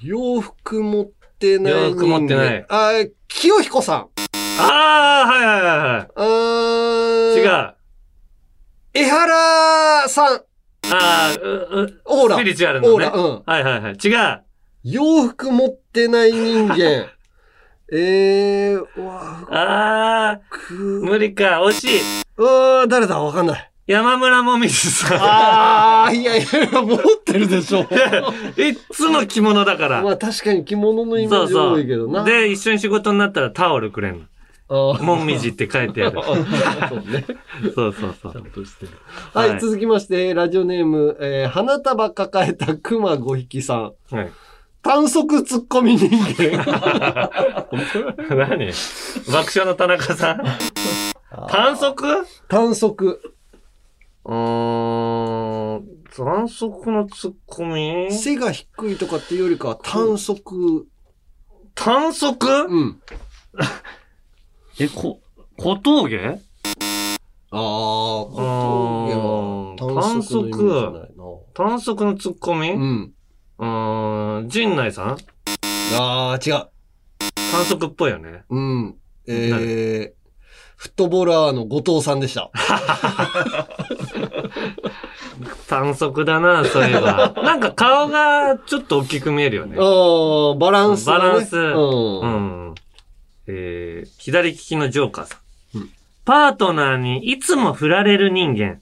[0.02, 1.86] 洋服持ってない人間。
[1.88, 4.08] 洋服持ってないあー清彦さん。
[4.60, 7.42] あー、はいはいはいはあーい。
[7.42, 7.74] 違う。
[8.94, 10.42] 江原さん。
[10.94, 12.36] あー、う、う、オーラ。
[12.36, 13.06] スピリチュアルのね。
[13.06, 13.12] オーラ。
[13.12, 13.42] うん。
[13.46, 13.92] はいはいはい。
[13.94, 14.44] 違う。
[14.84, 17.08] 洋服持ってない人間。
[17.94, 20.40] えー、うわ、あ
[20.70, 21.62] 無理か。
[21.62, 22.00] 惜しい。
[22.38, 23.20] うわー誰だ？
[23.20, 23.71] わかんない。
[23.92, 25.18] 山村もみじさん。
[25.20, 26.46] あー、いやいや、
[26.80, 27.80] 持ってるでしょ。
[28.56, 30.02] いっつも着物だから。
[30.02, 31.72] まあ確かに着物のイメージそうそう。
[31.74, 32.24] 多いけどな。
[32.24, 34.26] で、一緒に仕事になったらタオルくれん
[34.70, 34.94] の。
[34.94, 36.18] もみじって書いてある。
[36.24, 36.36] そう
[37.12, 37.26] ね。
[37.74, 38.34] そうそうそう。
[39.34, 43.92] はい、はい続きまして、ラジオネーム、えー花束抱えた熊5匹さん。
[44.10, 44.32] はい。
[44.82, 46.64] 短足ツッコミ人間。
[48.34, 48.72] 何？
[49.30, 50.42] 爆笑の田中さん？
[51.50, 51.94] 短足？
[52.48, 53.20] 短足。
[54.24, 58.12] うーん、短足のツッコミ？
[58.12, 60.86] 背が低いとかっていうよりかは短足。
[61.74, 62.36] 短足？
[62.68, 63.00] うん。
[64.78, 65.20] え、こ、
[65.58, 66.38] 小峠？
[67.50, 71.24] ああ、小峠は短足のイメージじゃないな。
[71.54, 72.70] 短足のツッコミ？
[72.70, 72.78] う。
[72.78, 75.16] うんーん、陣内さん？
[75.98, 76.68] ああ、違う。
[77.52, 78.44] 短足っぽいよね。
[78.48, 78.96] うん。
[79.26, 80.21] えー、
[80.82, 82.50] フットボーラーの後藤さんでした。
[85.68, 87.32] 短足だな、そういえば。
[87.40, 89.76] なんか顔がちょっと大きく見えるよね。
[89.78, 92.20] ああ、バランスがね、バランスうん。
[92.20, 92.26] う
[92.70, 92.74] ん。
[93.46, 95.36] えー、左利きのジョーカーさ
[95.76, 95.78] ん。
[95.78, 95.90] うん
[96.24, 98.80] パートナーにいつも振られる人間。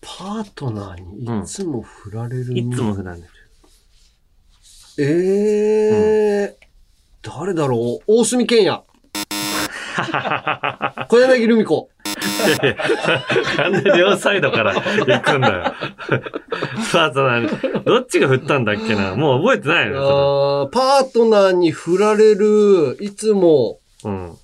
[0.00, 3.24] パートナーにいつも振られる、いつも振られる。
[4.98, 6.66] ええー
[7.22, 8.04] 誰だろう？
[8.06, 8.82] 大隅健也。
[11.08, 11.88] 小柳ルミ子。
[13.58, 15.74] なんで両サイドから行くんだよ。
[16.92, 17.84] パートナーに。
[17.84, 19.14] どっちが振ったんだっけな？
[19.16, 23.78] もう覚えてないのよ、あーパートナーに振られる、いつも。
[24.04, 24.36] うん。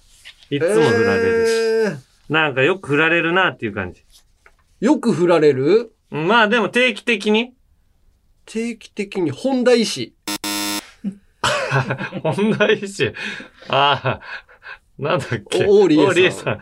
[0.50, 1.46] いつも振られる。
[1.48, 1.96] えー
[2.32, 4.02] なんかよく振られるなっていう感じ。
[4.80, 5.92] よく振られる？
[6.10, 7.52] まあでも定期的に。
[8.46, 10.14] 定期的に本田医師。
[12.22, 13.12] 本田医師。
[13.68, 14.20] ああ。
[15.02, 15.66] なんだっけ？
[15.66, 16.60] おオーリエさん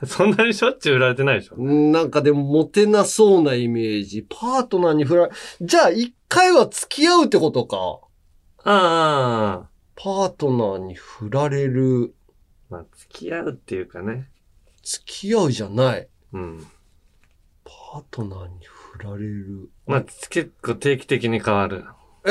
[0.00, 0.06] さん。
[0.06, 1.56] そんなにしょっちゅう売られてないでしょ？
[1.56, 4.24] なんかでもモテなそうなイメージ。
[4.28, 7.76] パートナーに振られ、じゃあ一回は付き合うってことか。
[8.62, 9.68] ああ。
[9.96, 12.14] パートナーに振られる。
[12.70, 14.30] まあ、付き合うっていうかね。
[14.84, 16.08] 付き合うじゃない。
[16.32, 16.66] うん。
[17.64, 19.68] パートナーに振られる。
[19.86, 21.84] まあ、結構定期的に変わる。
[22.24, 22.30] え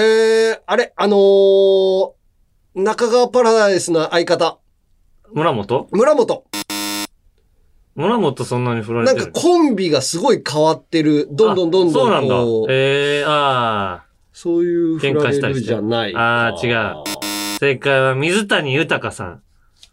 [0.54, 2.12] ー、あれ、あのー、
[2.76, 4.60] 中川パラダイスの相方、
[5.34, 5.88] 村本？
[5.92, 6.44] 村本。
[7.96, 11.28] 村本そんなに振られなんかコンビがすごい変わってる。
[11.32, 12.36] どんどんどんどんそうなんだ
[12.70, 16.14] ええあそういう振られる喧嘩したりしてじゃない。
[16.16, 17.04] あー違うう。
[17.60, 19.42] 正解は水谷豊さん。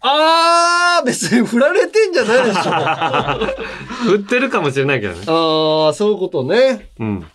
[0.01, 2.61] あー、別に振られてんじゃないでしょ。
[2.67, 3.39] あ
[4.07, 5.21] 振ってるかもしれないけどね。
[5.27, 6.91] ー、そういうことね。
[7.01, 7.27] うん。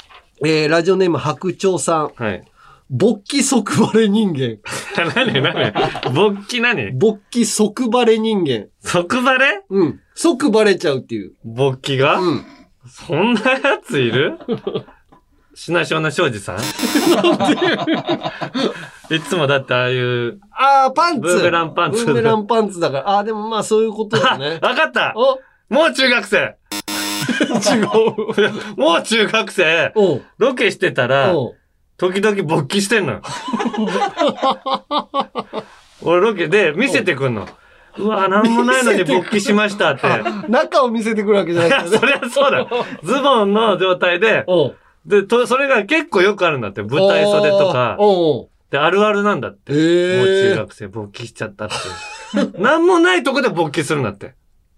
[0.46, 2.12] えー、ラジオネーム白鳥さん。
[2.16, 2.44] はい。
[2.92, 4.60] 勃起即バレ人間。
[5.16, 5.42] 何？
[5.42, 5.72] 何？
[6.12, 6.92] 勃起何？
[6.98, 8.68] 勃起即バレ人間。
[8.84, 9.64] 即バレ？
[9.70, 10.00] うん。
[10.14, 11.34] 即バレちゃうっていう。
[11.46, 12.46] 勃起が、うん。
[12.88, 14.38] そんなやついる？
[15.54, 16.60] しなしょうな庄司さん？
[19.14, 21.20] いつもだってああいう、あー、パンツ。
[21.22, 23.18] ブーメランパンツブーメランパンツだから。
[23.20, 24.60] あー、でもまあそういうことだね。
[24.64, 25.40] わかったお
[25.74, 26.58] もう中学生
[27.52, 28.80] 違う。
[28.80, 31.56] もう中学生、 おうロケしてたら、おう
[32.02, 33.22] 時々勃起してんのよ。
[36.02, 37.48] 俺ロケで見せてくんの。
[37.96, 40.08] うわ、なんもないのに勃起しましたって。
[40.50, 41.98] 中を見せてくるわけじゃなくてね。
[42.02, 42.66] そりゃそうだ。
[43.04, 44.48] ズボンの状態で、
[45.06, 46.82] で、と、それが結構よくあるんだって。
[46.82, 47.98] 舞台袖とか。
[48.00, 49.72] おうで、あるあるなんだって。
[49.72, 51.76] ええもう中学生勃起しちゃったって。
[52.60, 54.34] なんもないとこで勃起するんだって。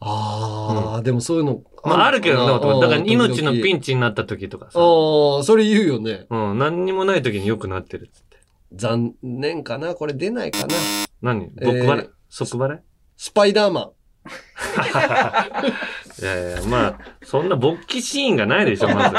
[0.06, 1.64] ああ、でもそういうの。
[1.84, 2.46] まあ、あるけど
[2.80, 4.80] だから命のピンンチになった時とかさ。
[4.80, 6.28] ああ、それ言うよね。
[6.30, 8.38] うん、何にもない時によくなってるっつって。
[8.74, 10.76] 残念かなこれ出ないかな
[11.22, 11.52] 何？
[11.62, 12.80] えー僕払い即払い
[13.18, 13.92] スパイダーマン。
[16.22, 19.10] いやいや、まあ、そんな勃起シーンがないでしょ、ま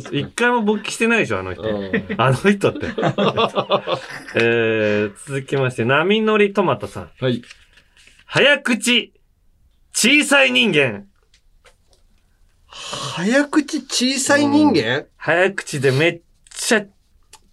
[0.00, 0.08] ず。
[0.16, 1.64] 一回も勃起してないでしょ、あの人。
[2.16, 2.86] あの人って。
[4.36, 7.10] えー、続きまして、波乗りトマトさん。
[7.20, 7.42] はい。
[8.26, 9.12] 早口、
[10.00, 11.06] 小さい人間。
[12.68, 15.06] 早口小さい人間？
[15.16, 16.86] 早口でめっちゃ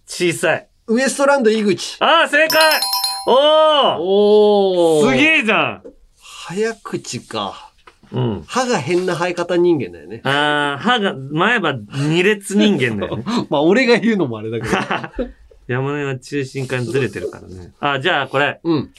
[0.06, 0.68] 小さい。
[0.86, 1.96] ウエストランド井口。
[1.98, 2.80] ああ、正解
[3.26, 5.10] おーおー。
[5.10, 5.82] すげえじゃん
[6.20, 7.72] 早口か。
[8.12, 8.44] うん。
[8.46, 10.20] 歯が変な生え方人間だよね。
[10.22, 13.24] ああ、歯が、前歯二列人間だよね。
[13.50, 15.30] まあ、俺が言うのもあれだけど。
[15.66, 17.72] 山根は中心からずれてるからね。
[17.80, 18.60] あ、じゃあこれ。
[18.62, 18.92] うん。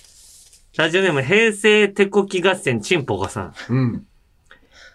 [0.78, 3.53] ラジオネーム平成手こき合戦チンポコさん。
[3.69, 4.05] うん。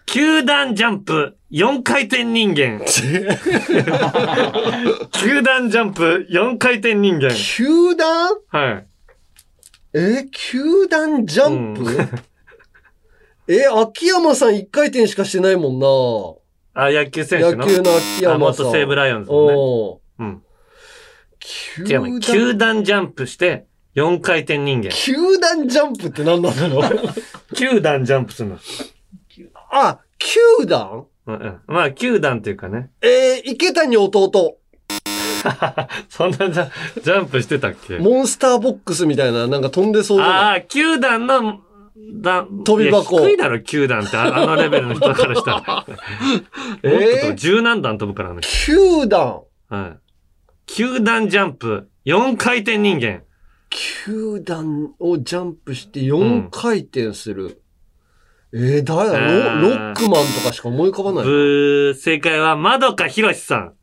[0.05, 2.79] 球団ジャンプ4回転人間。
[5.11, 7.31] 球団ジャンプ4回転人間。
[7.31, 8.29] 球団？
[8.47, 8.87] はい。
[9.93, 12.09] え球団ジャンプ、うん
[13.49, 16.81] え、秋山さん一回転しかしてないもんな。
[16.81, 17.65] あ、野球選手の？
[17.65, 18.67] 野球の秋山さん。
[18.67, 19.53] あ元西武ライオンズのね。
[19.53, 20.41] おうん。
[22.21, 23.65] 球団ジャンプして
[23.95, 24.89] 4回転人間。
[24.91, 26.91] 球団ジャンプって何なんだろう？
[27.55, 28.57] 球団ジャンプするの。
[29.71, 31.05] あ、球団？
[31.25, 31.59] うんうん。
[31.67, 32.89] まあ、球団っていうかね。
[33.01, 34.57] えー、池谷弟。
[36.09, 36.69] そんなジャ
[37.03, 37.97] ジャンプしてたっけ？
[37.97, 40.27] モンスターボックスみたいな、なんか飛んでそうない？
[40.29, 41.59] ああ、球団の、
[42.21, 44.17] だ、飛び箱いや低いだろ、球団って。
[44.17, 45.85] ああのレベルの人からしたら。
[46.83, 48.49] え もっと飛ぶー、十何段飛ぶからあの人
[49.01, 49.41] 球団。
[49.69, 49.97] はい。
[50.65, 53.21] 球団ジャンプ、4回転人間。
[53.73, 57.61] 球団をジャンプして4回転する。
[58.53, 61.23] えー、誰だあーロロックマンとかしか思い浮かばない。
[61.23, 63.73] ブー、正解は、まどかひろしさん。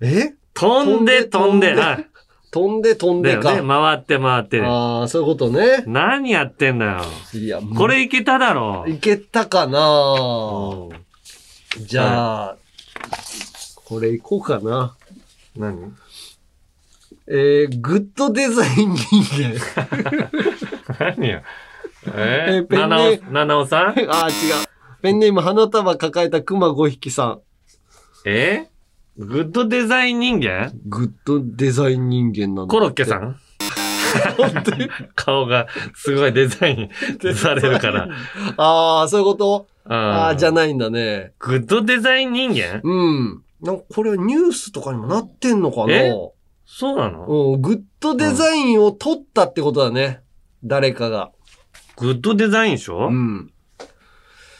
[0.00, 0.34] え？
[0.54, 2.06] 飛んで飛んで、飛んではい。
[2.50, 3.54] 飛んで飛んでか。
[3.54, 3.66] ね。
[3.66, 4.60] 回って回って。
[4.60, 5.84] ああ、そういうことね。
[5.86, 7.00] 何やってんだよ。
[7.32, 8.84] いや、これいけただろ。
[8.88, 9.78] いけたかな
[10.90, 12.56] うんじゃあ、
[13.76, 14.96] これいこうかな。
[15.56, 15.94] 何？
[17.32, 19.54] えー、グッドデザイン人間。
[20.98, 21.42] 何よ。
[22.06, 23.88] えー、えペンネ七尾、七尾さん？
[23.88, 24.04] あー、違う。
[25.00, 27.40] ペンネーム花束抱えた熊5匹さん。
[28.26, 29.24] えー？
[29.24, 30.72] グッドデザイン人間？
[30.86, 32.72] グッドデザイン人間なんだ。
[32.72, 33.36] コロッケさん？
[35.14, 38.08] 顔がすごいデザインされるから。
[38.56, 39.68] ああ、そういうこと？
[39.84, 41.32] あああー、じゃないんだね。
[41.38, 42.80] グッドデザイン人間？
[42.82, 43.44] うん。
[43.60, 45.92] なんかこれニュースとかにもなってんのかな？
[45.92, 46.12] え？
[46.72, 47.26] そうなの？
[47.26, 50.20] うん、グッドデザインを取ったってことだね。
[50.62, 51.32] 誰かが。
[51.96, 53.52] グッドデザイン賞うん。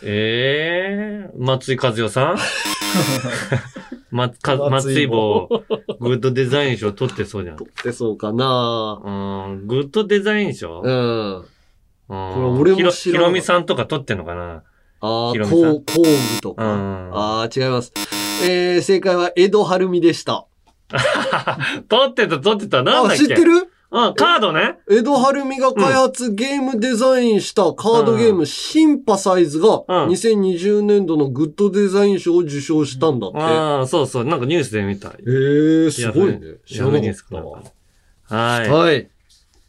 [0.02, 2.38] ええー、松井和代さん？
[4.10, 5.62] ま、か松松井井棒棒、
[6.00, 7.56] グッドデザイン賞取ってそうじゃん。
[7.56, 9.10] 取ってそうかなう
[9.54, 11.36] ん、グッドデザイン賞うん。
[11.36, 11.44] うん。
[12.08, 14.64] これ俺も知らひろみさんとか取ってんのかな？
[15.02, 16.64] ああ、工工具とか。
[16.64, 17.10] うん。
[17.14, 17.92] ああ、違います。
[18.42, 20.46] えー、正解は江戸晴美でした。
[21.88, 22.82] 取ってた取ってた。
[22.82, 23.18] なんだあ、っけ？
[23.18, 23.68] 知ってる？
[23.92, 24.78] うん、カードね。
[24.88, 33.38] 江戸晴美が開発、ゲームデザインしたカードゲーム、シンパサイズが、うん2020年度のグッドデザイン賞を受賞したんだって。
[33.38, 34.24] ああ、そうそう。
[34.24, 35.12] なんかニュースで見た。
[35.18, 36.38] えー、すごいね。
[36.66, 37.62] 知らなかったわ。
[38.58, 38.68] はい。
[38.68, 39.08] はい。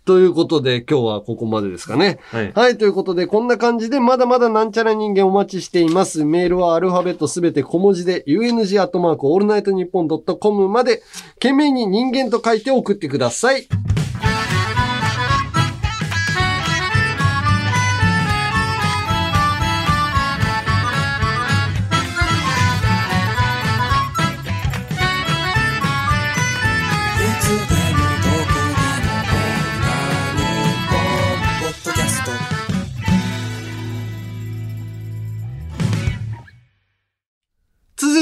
[0.03, 2.19] ということで、今日はここまでですかね。
[2.31, 2.51] はい。
[2.53, 6.25] はい、ということで、こんな感じで、まだまだなんちゃら人間お待ちしています。
[6.25, 11.03] メールはアルファベットすべて小文字で、UNG アットマークオールナイトニッポンドットコムまで、
[11.35, 13.67] 件名に人間と書いて送ってください。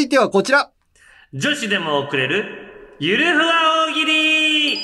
[0.10, 0.72] いてはこちら。
[1.34, 4.78] 女子でも送れる、ゆるふわ大喜利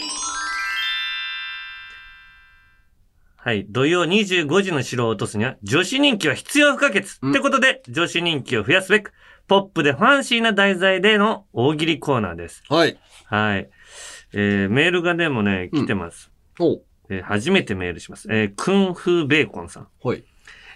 [3.38, 3.66] はい。
[3.68, 7.00] 土曜25時の城を落とすには、女子人気は必要不可欠。
[7.00, 9.14] ってことで、女子人気を増やすべく、
[9.48, 12.64] ポップでファンシーな題材での大喜利コーナーです。
[12.70, 12.98] はい。
[13.26, 13.70] はい。
[14.34, 16.32] えー、メールがでもね、来てます。
[16.60, 18.28] おえー初めてメールします。
[18.32, 19.88] えー、クンフーベーコンさん。
[20.04, 20.24] はい。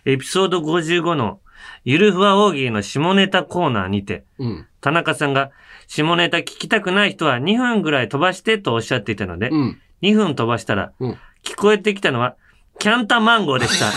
[0.05, 1.39] エピソード55の
[1.83, 4.67] ゆるふわ大喜利の下ネタコーナーにて、うん。
[4.81, 5.51] 田中さんが
[5.87, 9.81] 下ネタ聞きたくない人は2分ぐらい飛ばしてとおっしゃっていたので、うん。
[10.01, 12.35] 2分飛ばしたら、うん聞こえてきたのは
[12.79, 13.91] キャンタマンゴーでした。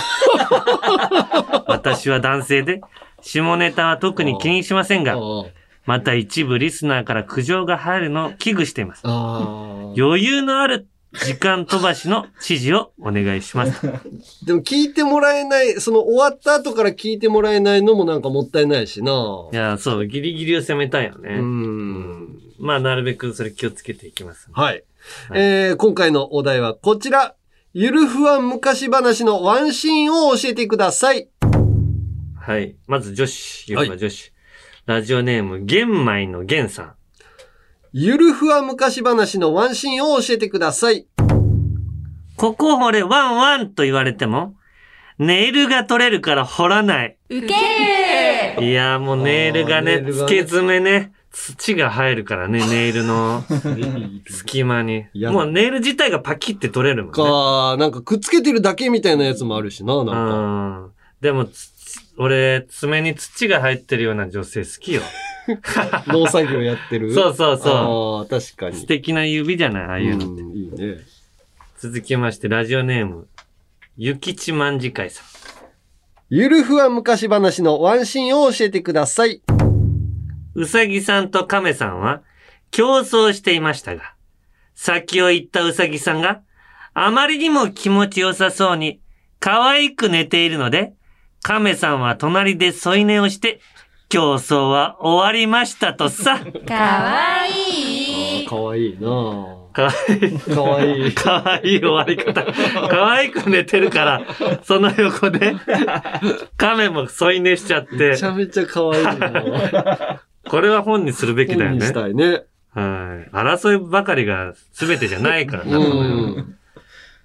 [1.67, 2.81] 私は男性で、
[3.21, 5.17] 下ネタは特に気にしませんが、
[5.87, 9.03] また一部リスナーから苦情が入るのを危惧しています。
[9.05, 13.87] あ余裕のある時間飛ばしの指示をお願いします。
[14.47, 19.13] でも聞いてもらえない、その終わった後から聞いてもらえないのもなんかもったいないしな。
[19.53, 21.37] いや、そう、ギリギリを攻めたいよね。
[21.39, 22.39] うん。
[22.59, 24.49] まあ、なるべくそれ気をつけていきます。
[24.53, 24.85] はい。
[25.35, 27.35] えー、今回のお題はこちら。
[27.75, 31.31] ゆるふわ昔話のワンシーンを教えてください。
[32.39, 32.77] はい。
[32.87, 34.33] まず女子、ゆるふわ女子。
[34.85, 36.95] ラジオネーム、玄米の玄さん。
[37.95, 41.07] ゆるふわ昔話のワンシーンを教えてください。
[42.37, 44.55] ここ掘れワンワンと言われても、
[45.19, 47.19] ネイルが取れるから掘らない。
[47.29, 53.45] ウケーいやーもうネイルがね、付け爪ね、土が入るからね、ネイルの
[54.27, 55.05] 隙間に。
[55.15, 57.23] もうネイル自体がパキって取れるもんね。
[57.23, 60.15] か、なんかくっつけてるだけみたいなやつもあるしな、なんか。
[60.15, 60.41] う
[60.87, 60.91] ん。
[61.21, 61.72] でも、つ
[62.19, 65.03] 俺、爪に土が入ってるような女性好きよ。
[66.09, 67.13] 農作業やってる？
[67.15, 67.75] そうそうそう
[68.21, 68.77] ああ、確かに。
[68.77, 70.27] 素敵な指じゃないああいうの。
[70.29, 70.99] うんいいね。
[71.79, 73.27] 続きまして、ラジオネーム、
[73.97, 75.27] ゆきちまんじかいさん。
[76.31, 79.43] ゆるふわ昔話のワンシーンを教えてください。
[80.55, 82.23] うさぎさんとカメさんは
[82.71, 84.15] 競争していましたが、
[84.75, 86.41] 先を行ったうさぎさんが
[86.95, 89.01] あまりにも気持ちよさそうに
[89.41, 90.95] 可愛く寝ているので、
[91.43, 93.61] カメさんは隣で添い寝をして
[94.09, 96.39] 競争は終わりましたとさ。
[96.39, 100.39] かわいいかわいいなかわいい。
[100.39, 101.15] かわいい。
[101.15, 102.45] かわいい終わり方。
[102.89, 104.27] 可愛く寝てるから、
[104.63, 105.57] その横で、
[106.59, 111.93] カメも添い寝しちゃってめち、ゃめちゃかわいいなこれは本にするべきだよね本にし。
[111.93, 112.45] たいね。
[112.75, 113.31] はい。
[113.35, 115.81] 争いばかりが全てじゃないからな。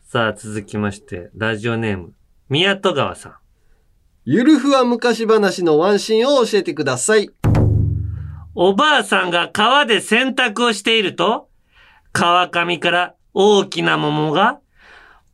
[0.07, 2.13] さあ、続きまして、ラジオネーム、
[2.49, 3.33] 宮戸川さん。
[4.29, 7.29] ゆるふわ昔話のワンシーンを教えてください。
[8.55, 11.47] おばあさんが川で洗濯をしていると、
[12.11, 14.59] 川上から大きな桃が、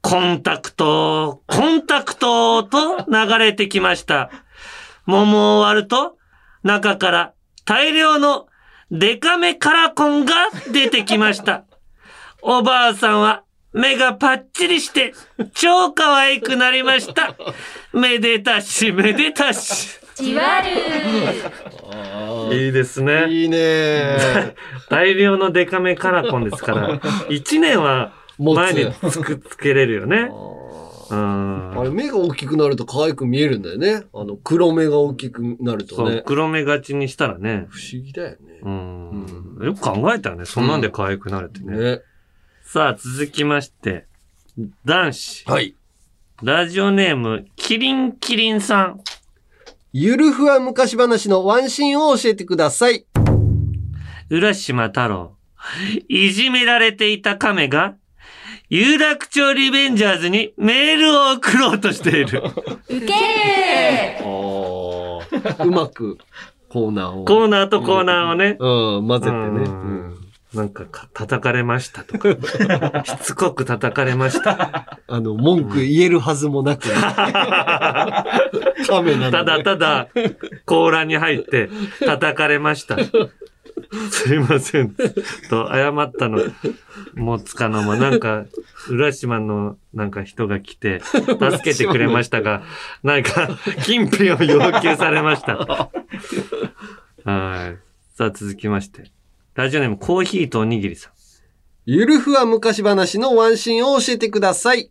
[0.02, 4.30] コンタクト、コンタクトと流れてきました。
[5.08, 6.20] 桃を割ると、
[6.62, 7.34] 中から
[7.66, 8.46] 大量の
[8.92, 10.36] デカめカラコンが
[10.72, 11.66] 出てきました。
[12.44, 13.43] おばあさんは
[13.74, 15.14] 目がパッチリして
[15.54, 17.36] 超可愛くなりました。
[17.92, 20.00] めでたし、めでたし。
[20.16, 23.28] じわるいいですね。
[23.30, 24.18] いいね
[24.90, 27.00] 大量のデカめカラコンですから、
[27.30, 30.30] 1年は前につくつけれるよね。
[31.10, 34.04] うんあれ、目が大きくなると可愛く見えるんだよね。
[34.14, 36.24] あの、黒目が大きくなるとそう、ね。
[36.26, 37.68] 黒目がちにしたらね。
[37.70, 38.38] 不思議だよね。
[38.64, 39.58] うん。
[39.62, 41.78] よく考えたらね、そんなんで可愛くなるってね。
[41.78, 42.02] ね。
[42.74, 44.08] さあ、続きまして、
[44.84, 45.44] 男子。
[45.46, 45.76] はい。
[46.42, 49.02] ラジオネーム、キリンキリンさん。
[49.92, 53.06] ゆるふわ昔話のワンシーンを教えてください。
[54.32, 55.36] 浦島太郎。
[56.08, 57.94] いじめられていた亀が、
[58.70, 62.42] 有楽町リベンジャーズにメールを送ろうとしている。
[62.90, 64.20] ウケ
[65.64, 66.18] うまく
[66.70, 67.26] コーナーを。
[67.26, 68.58] コーナーとコーナーをね。
[68.60, 69.44] うん、混ぜてね。
[69.44, 70.23] うん
[70.54, 72.30] なんかか叩かれましたとか。
[73.06, 75.00] しつこく叩かれました。
[75.08, 78.26] あの、文句言えるはずもなく、カ
[79.04, 80.08] メなのただただ、
[80.66, 81.70] 甲羅に入って
[82.06, 82.98] 叩かれました。
[84.12, 84.96] すいません。
[85.50, 86.40] と、謝ったの
[87.16, 88.46] もつかのも、なんか、
[88.90, 92.64] 浦島のなんか人が来て、助けてくれましたが、
[93.04, 93.50] なんか、
[93.84, 95.90] 金品を要求されました。
[97.24, 97.78] はい。
[98.16, 99.12] さあ、続きまして。
[99.56, 101.14] ラジオネーム、コーヒーとおにぎりさん。
[101.86, 104.90] ゆるふわ昔話のワンシーンを教えてください。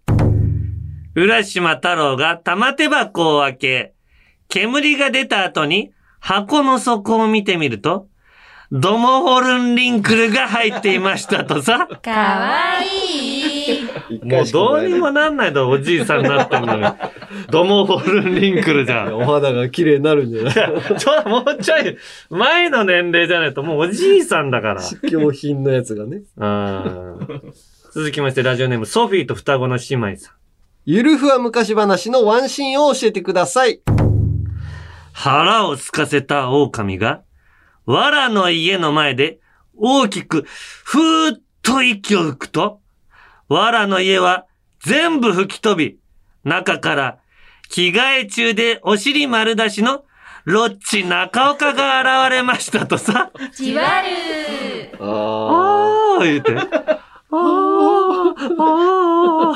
[1.17, 3.95] 浦島太郎が玉手箱を開け、
[4.49, 8.07] 煙が出た後に箱の底を見てみると、
[8.71, 11.89] ドモホルンリンクルが入っていましたとさ。
[11.91, 13.52] ーかわいい
[14.23, 16.85] もうどうにもなんないだろ、おじいさんになってんのに。
[17.51, 19.15] ドモホルンリンクルじゃん。
[19.15, 20.55] お肌が綺麗になるんじゃない？
[20.99, 21.97] ちょ、もうちょい、
[22.31, 24.83] 前の年齢じゃないと、もうおじいさんだから。
[24.83, 26.23] 試供品のやつがね。
[26.37, 27.53] うん
[27.95, 30.35] 続きまして、ラジオネーム、ソフィーと双子の姉妹さん。
[30.87, 33.81] ゆるふわ昔話のワンシーンを教えてください。
[35.13, 37.21] 腹を空かせた狼が、
[37.87, 39.41] 藁の家の前で
[39.77, 42.81] 大きくふーっと息を吹くと、
[43.53, 44.47] 藁の家は
[44.81, 45.99] 全部吹き飛び、
[46.45, 47.19] 中から
[47.69, 50.05] 着替え中でお尻丸出しの
[50.45, 53.31] ロッチ中岡が現れましたとさ。
[53.55, 54.09] じわる
[54.99, 56.57] あー言うて。
[56.57, 57.39] あー
[58.59, 59.53] あ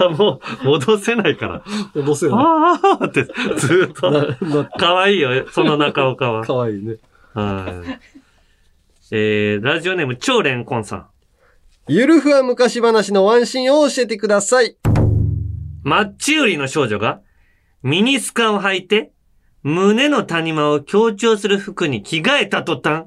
[0.00, 1.62] ーもう戻せないから。
[1.94, 2.34] 戻せない。
[2.38, 3.24] あーって
[3.56, 4.68] ずっと。
[4.78, 6.44] かわいいよ、その中岡は。
[6.44, 6.96] かわいいね。
[7.34, 7.98] はい。
[9.10, 11.06] えー、ラジオネーム超レンコンさん。
[11.90, 14.76] ゆるふわ昔話のワンシーンを教えてください。
[15.82, 17.22] マッチ売りの少女が、
[17.82, 19.10] ミニスカを履いて、
[19.62, 23.06] 胸の谷間を強調する服に着替えた途端、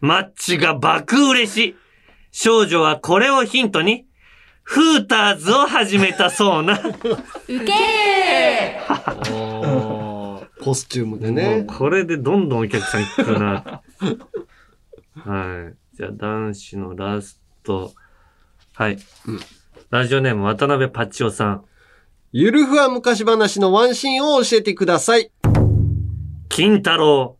[0.00, 1.76] マッチが爆売れし、
[2.32, 4.06] 少女はこれをヒントに、
[4.64, 6.80] フーターズを始めたそうな。
[6.80, 6.82] ウ
[7.46, 7.64] ケる
[10.64, 11.64] コスチュームでね。
[11.68, 13.82] これでどんどんお客さん行くな。
[15.14, 15.96] はい。
[15.96, 17.94] じゃあ男子のラスト。
[18.76, 18.98] はい。
[19.88, 21.64] ラジオネーム渡辺パッチオさん。
[22.30, 25.32] ゆるふわ昔話のワンシーンを教えてください。
[26.50, 27.38] 金太郎。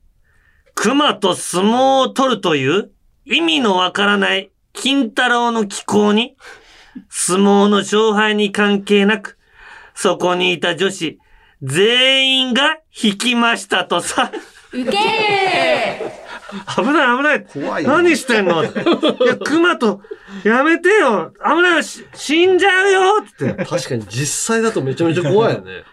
[0.74, 2.90] 熊と相撲を取るという
[3.26, 6.38] 意味のわからない金太郎の気候に、
[7.10, 9.36] 相撲の勝敗に関係なく、
[9.94, 11.18] そこにいた女子、
[11.60, 14.32] 全員が引きましたとさ。
[14.72, 14.90] ウケる
[16.76, 17.44] 危ない危ない。
[17.44, 18.62] 怖いよ何してんの？
[18.64, 18.72] いや、
[19.44, 20.00] 熊と、
[20.44, 23.64] やめてよ危ない死んじゃうよって。
[23.64, 25.84] 確かに実際だとめちゃめちゃ怖いよね。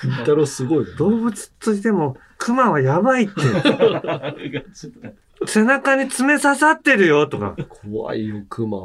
[0.00, 0.90] 金太郎すごいね。
[0.98, 3.34] 動物としても、熊はやばいって。
[5.46, 7.56] 背中に爪刺さってるよとか。
[7.82, 8.76] 怖いよ、熊。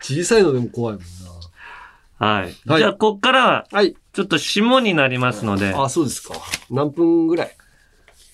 [0.00, 1.04] 小さいのでも怖いもん
[2.18, 2.54] はい。
[2.68, 3.78] はいじゃあ、こっからは、な。
[3.78, 3.96] はい。
[4.12, 6.34] ちょっと霜になりますので、あ、そうですか。
[6.70, 7.56] 何分ぐらい？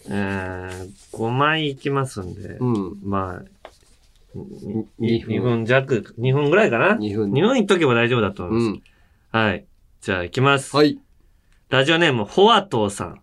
[0.09, 2.99] えー、5枚いきますんで、うん。
[3.05, 3.53] まあ、
[4.37, 7.33] 2 2分弱、2分ぐらいかな？2分。
[7.33, 8.67] 2分いっとけば大丈夫だと思います。
[8.67, 9.41] うん。
[9.41, 9.65] はい。
[10.01, 10.75] じゃあ、いきます。
[10.77, 10.99] はい。
[11.69, 13.21] ラジオネーム、ホワトーさん。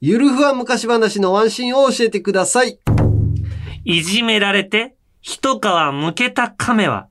[0.00, 2.78] ゆるふわ昔話のワンシーンを教えてください。
[3.84, 7.08] いじめられて、一皮むけた亀は、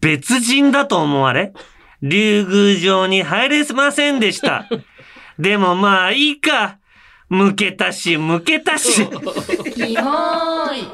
[0.00, 1.52] 別人だと思われ、
[2.02, 4.68] 竜宮城に入れませんでした。
[5.38, 6.78] でもまあいいか。
[7.28, 9.04] むけたし、むけたし。
[9.04, 10.88] キモーい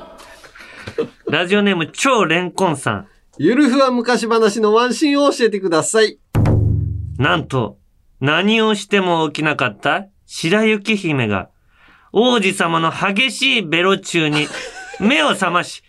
[1.28, 3.08] ラジオネーム超レンコンさん。
[3.38, 6.18] ゆるふわ昔話のワンシーンを教えてください。
[7.18, 7.76] なんと、
[8.20, 10.06] 何をしても起きなかった？
[10.24, 11.50] 白雪姫が、
[12.12, 14.48] 王子様の激しいベロ中に
[15.00, 15.82] 目を覚まし、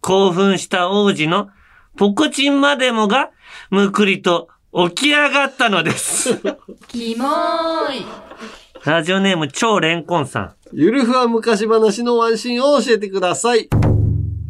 [0.00, 1.50] 興奮した王子の
[1.98, 3.30] ポコチンまでもが
[3.68, 6.38] むくりと起き上がったのです。
[6.88, 8.29] キモーい
[8.84, 10.54] ラジオネーム超レンコンさん。
[10.72, 13.68] ゆるふわ昔話のワンシーンを教えてください。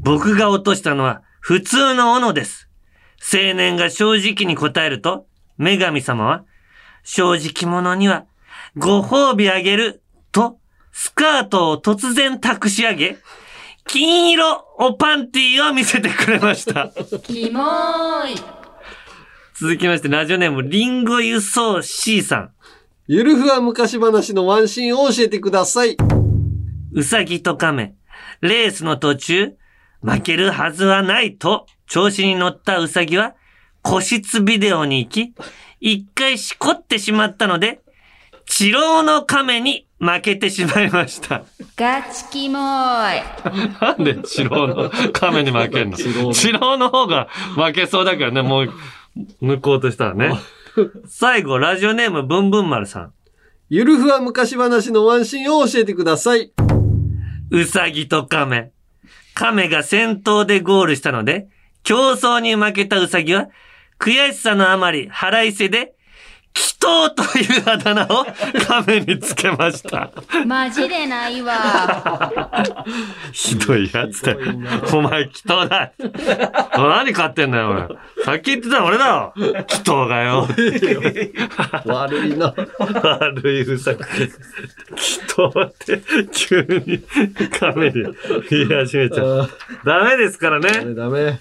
[0.04, 2.68] 僕が落としたのは普通の斧です。
[3.20, 5.26] 青年が正直に答えると、
[5.58, 6.44] 女神様は、
[7.02, 8.24] 正直者には
[8.76, 10.00] ご褒美あげる
[10.30, 10.58] と、
[10.92, 13.18] スカートを突然託し上げ、
[13.84, 16.92] 金色おパンティーを見せてくれました。
[17.24, 18.36] キモーい
[19.58, 22.52] 続きまして、ラジオネームリンゴ輸送 C さん。
[23.12, 25.96] ゆるふわ昔話のワンシーンを教えてください。
[26.92, 27.96] うさぎと亀、
[28.40, 29.54] レースの途中、
[30.00, 33.34] 負けるはずはないと、調子に乗ったうさぎは、
[33.82, 35.34] 個室ビデオに行き、
[35.80, 37.80] 一回しこってしまったので、
[38.46, 41.42] 治療の亀に負けてしまいました。
[41.74, 43.22] ガチキモーい
[43.80, 45.96] なんで治療の亀に負けんの？
[45.96, 46.10] 治
[46.50, 48.72] 療の方が負けそうだけどね、もう、
[49.42, 50.38] 抜こうとしたらね。
[51.06, 53.12] 最後、ラジオネームブンブン丸さん。
[53.68, 56.52] ゆるふわ昔話のワンシーンを教えてください。
[57.50, 58.72] うさぎと亀。
[59.34, 61.48] 亀が先頭でゴールしたので、
[61.82, 63.48] 競争に負けたうさぎは、
[63.98, 65.94] 悔しさのあまり腹いせで、
[66.54, 68.26] 祈祷というあだ名を
[68.66, 70.10] 亀につけました。
[70.46, 71.54] マジでないわ
[73.32, 74.38] ひどいやつだよ。
[74.92, 75.92] お前祈祷だ。
[76.76, 78.24] 何買ってんだよ、俺。
[78.24, 79.32] さっき言ってたの俺だろ。
[79.36, 80.48] 祈祷がよ。
[81.84, 82.54] 悪いな。
[82.78, 84.04] 悪いうさく。
[84.12, 84.30] 祈
[85.28, 86.00] 祷って
[86.32, 87.02] 急に
[87.50, 88.04] 亀に
[88.50, 89.50] 言い始めちゃう。
[89.84, 90.72] ダメですからね。
[90.72, 91.38] ダメダメ。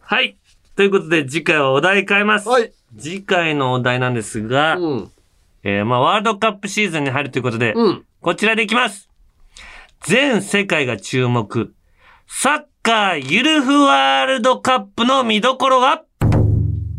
[0.00, 0.36] はい。
[0.76, 2.48] ということで、次回はお題変えます。
[2.48, 2.72] はい。
[2.98, 5.10] 次回のお題なんですが、うん。
[5.62, 8.04] えーまあ、ワールドカップシーズンに入るということで、うん。
[8.20, 9.08] こちらでいきます。
[10.02, 11.72] 全世界が注目。
[12.26, 16.02] サッカーゆるふワールドカップの見どころは？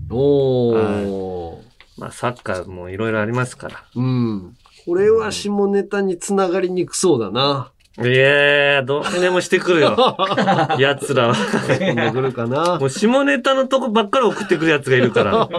[0.09, 1.57] おー。
[1.97, 3.83] まあ、サッカーもいろいろありますから。
[3.95, 4.57] うん。
[4.85, 7.71] これは下ネタにつながりにくそうだな。
[7.97, 10.17] いやー、どうにでもしてくるよ。
[10.79, 11.35] 奴らは。
[11.35, 12.77] 飛んでくるかな。
[12.77, 15.49] もう下ネタのとこばっかり送ってくる奴がいるから。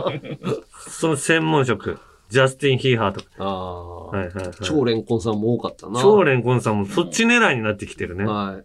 [0.77, 1.99] その専門職。
[2.29, 3.27] ジャスティン・ヒーハーとか。
[3.39, 4.07] ああ。
[4.09, 4.53] はいはいはい。
[4.63, 6.01] 超レンコンさんも多かったな。
[6.01, 8.25] 超レンコンさんもそっち狙いになってきてるね。
[8.25, 8.65] はい。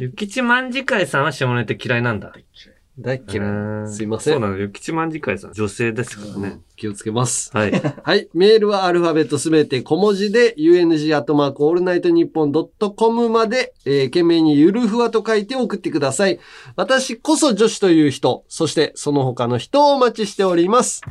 [0.00, 2.32] ゆきちまんじかいさんは下ネタ嫌いなんだ。
[2.98, 3.92] 大っ嫌うんい。
[3.92, 4.34] すいません。
[4.34, 4.56] そうなの。
[4.56, 6.60] ゆきちまんじかいさん、女性ですからね。
[6.76, 7.50] 気をつけます。
[7.52, 7.72] はい。
[8.02, 8.28] はい。
[8.32, 16.38] メールはアルファベットすべて小文字で、UNG アットマークオールナイトニッポンドットコムまで、えー、件名にゆるふわと書いて送ってください。
[16.76, 21.02] 私こそ女子という人、そしてその他の人をお待ちしております。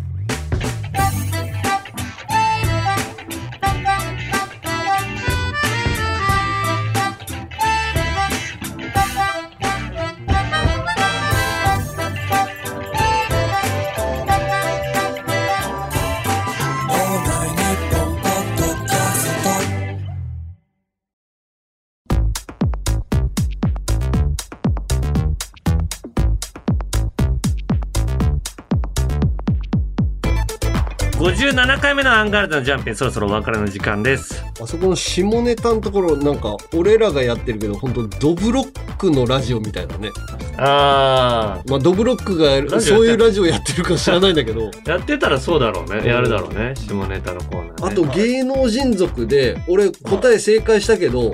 [31.55, 34.43] 57回目のアンガールズのジャンピン、そろそろお別れの時間です。
[34.61, 40.09] あそこの下ネタのところ、なんか、俺らがやってるけど、本当ドブロックのラジオみたいなね。
[40.57, 46.05] あまあ、ドブロックがそういうラジオやってるか知らないんだけど、やってたらそうだろうね。
[46.05, 46.73] やるだろうね。
[46.75, 47.73] 下ネタのコーナー、ね。
[47.83, 51.31] あと芸能人族で、俺答え正解したけど、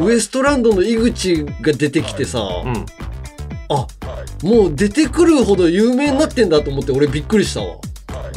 [0.00, 2.84] ウエストランドの井口が出てきてさ、うん。
[3.70, 3.86] あ、
[4.42, 7.76] もう出てくるほど有名になってんだと思って俺びっくりしたわ。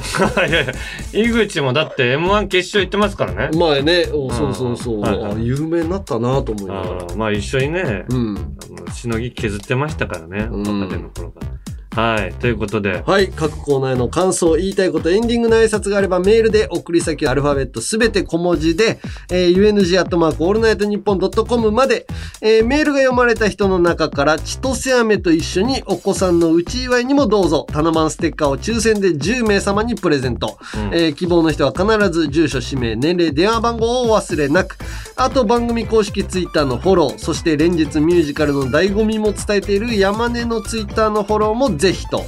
[0.48, 0.74] いやいや、
[1.14, 3.58] 井口もだって M1 決勝行ってますからね。
[3.58, 7.16] 前ね、おそうそうそう、はいはいあ有名になったなと思いながら。
[7.16, 8.58] まあ一緒にね、うん。
[8.78, 11.63] あのしのぎ削ってましたからね、若手の頃から。
[11.96, 13.30] はい、ということで、はい。
[13.30, 22.08] 各コーナーへの感想、言いたいこと、エンディングの挨拶があればメールで送り先アルファベットすべて小文字で、えー、UNG アットマークオールナイトニッポンドットコムまで、
[22.42, 30.58] えーメールが読まれた人の中から千歳飴と一緒にお子さんのうち祝いにもどうぞ、タナマンステッカーを抽選で10名様にプレゼント。
[30.92, 34.78] えー希望の人は必ず住所、氏名、年齢、電話番号をお忘れなく。
[35.16, 42.26] あと番組公式ツイッターのフォロー、そして連日ミュージカルの醍醐味も伝えている山根のツイッターのフォローもぜひと。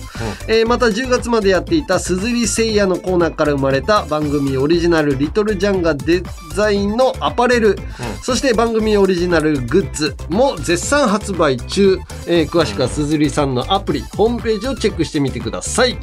[0.47, 6.21] えーまた10月までやっていた鈴木誠也のコーナーから生まれた番組オリジナルリトルジャンガデ
[6.53, 7.77] ザインのアパレル、
[8.21, 11.97] そして番組オリジナルグッズも絶賛発売中、
[12.27, 15.97] えー詳しくは鈴木さんのアプリホームページをチェックしてみてください。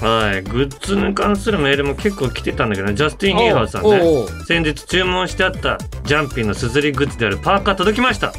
[0.00, 4.44] はい、グッズに関するメールも結構来てたんだけどね、ジャスティン・ヒーハーさんね。
[4.46, 8.32] 先日注文してあったジャンピンのすずりグッズであるパーカー届きました。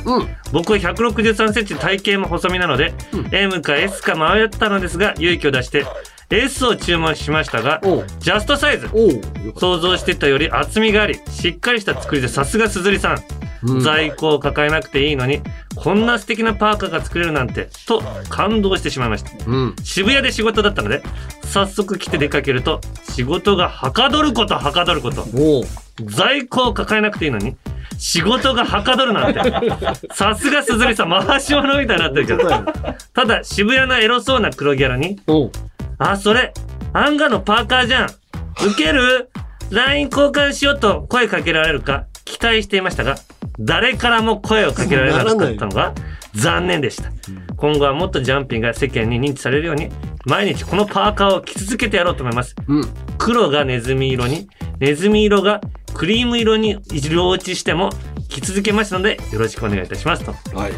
[0.51, 2.93] 僕は163センチ体型も細身なので、
[3.32, 5.86] M か S か迷ったのですが、勇気を出して
[6.30, 7.82] S を注文しましたが、
[8.20, 8.88] ジャストサイズ。
[9.57, 13.24] 想像してたより厚みがあり、しっかりした作りでさすがすずりさん。
[13.82, 15.41] 在庫を抱えなくていいのに、
[15.76, 19.32] こんな素敵なパーカーが作れるなんて、と感動してしまいました。
[19.84, 21.01] 渋谷で仕事だったので、
[21.45, 22.80] 早速来て出かけると、
[23.10, 25.26] 仕事がはかどることはかどること。
[26.06, 27.56] 在庫を抱えなくていいのに、
[27.97, 29.41] 仕事がはかどるなんて。
[30.14, 32.50] さすが鈴木さん、回し物みたいになってるけど。
[33.14, 35.20] ただ、渋谷のエロそうな黒ギャラに、
[35.97, 36.54] あ、それ、
[36.93, 38.10] アンガのパーカーじゃん。
[38.66, 39.30] ウケる
[39.70, 43.16] ?LINE 交換しようと声かけられるか期待していましたが、
[43.60, 45.93] 誰からも声をかけられなかったのが
[46.34, 47.12] 残念でした。
[47.58, 49.89] 今後はもっとジャンピンが世間に認知されるように、
[50.26, 52.56] 毎日このパーカーを着続けてやろうと思います。
[53.18, 54.47] 黒がネズミ色に、
[54.80, 55.60] ネズミ色が
[55.93, 57.89] クリーム色に色落ちしても
[58.29, 60.32] 着続けますので、よろしくお願いいたしますと。
[60.55, 60.71] はい。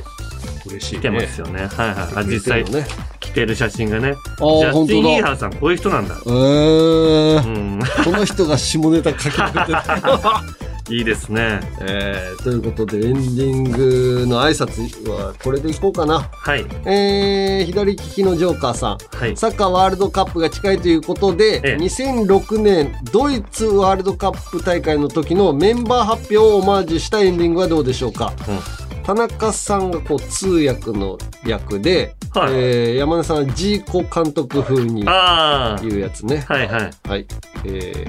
[0.67, 0.99] 嬉しい、ね。
[0.99, 1.65] 来てますよね。
[1.65, 1.97] はいはい。
[2.17, 2.85] あ、実際、ね、
[3.19, 4.13] 着てる写真がね。
[4.13, 6.15] ジャスティン・本当だヒーハーさん、こういう人なんだ。
[6.25, 10.43] えー、この人が下ネタ書きまくってた。
[10.89, 11.59] いいですね。
[11.79, 16.29] えー、ということでエンディングの挨拶はこれでいこうかな。
[16.31, 16.65] はい。
[16.85, 28.33] えー、左利きのジョーカーさん、はい、サッカーワールドカップが近いということで、ええ、2006年ドイツワールドカップ大会の時のメンバー発表をオマージュしたエンディングはどうでしょうか。
[28.47, 36.45] うん、田中さんがこう通訳の役で、はい、えー、山根さんはジーコ監督風に言うやつね。
[36.47, 36.91] はいはい。
[37.09, 37.25] はい。
[37.65, 38.05] え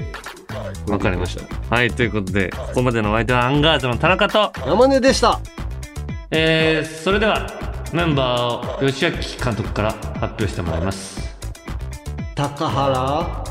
[0.85, 1.75] ー、わかりました。
[1.75, 5.41] はい、ということで、ここまでのお相手はアンガールズの田中と山根でした。
[6.31, 7.47] えー、それでは
[7.91, 11.35] メンバーを吉明監督から発表してもらいます。
[12.33, 13.43] 高原、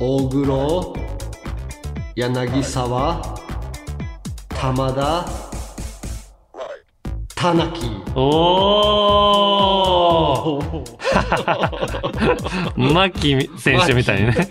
[0.00, 0.96] 大黒、
[2.16, 3.38] 柳沢、
[4.48, 5.43] 玉田、
[7.44, 7.68] 田中。
[8.16, 14.48] おー牧選手みたいにね。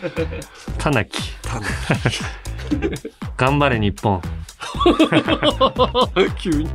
[0.77, 1.09] 田中。
[3.35, 4.21] 頑張れ日本。
[6.37, 6.69] 急に。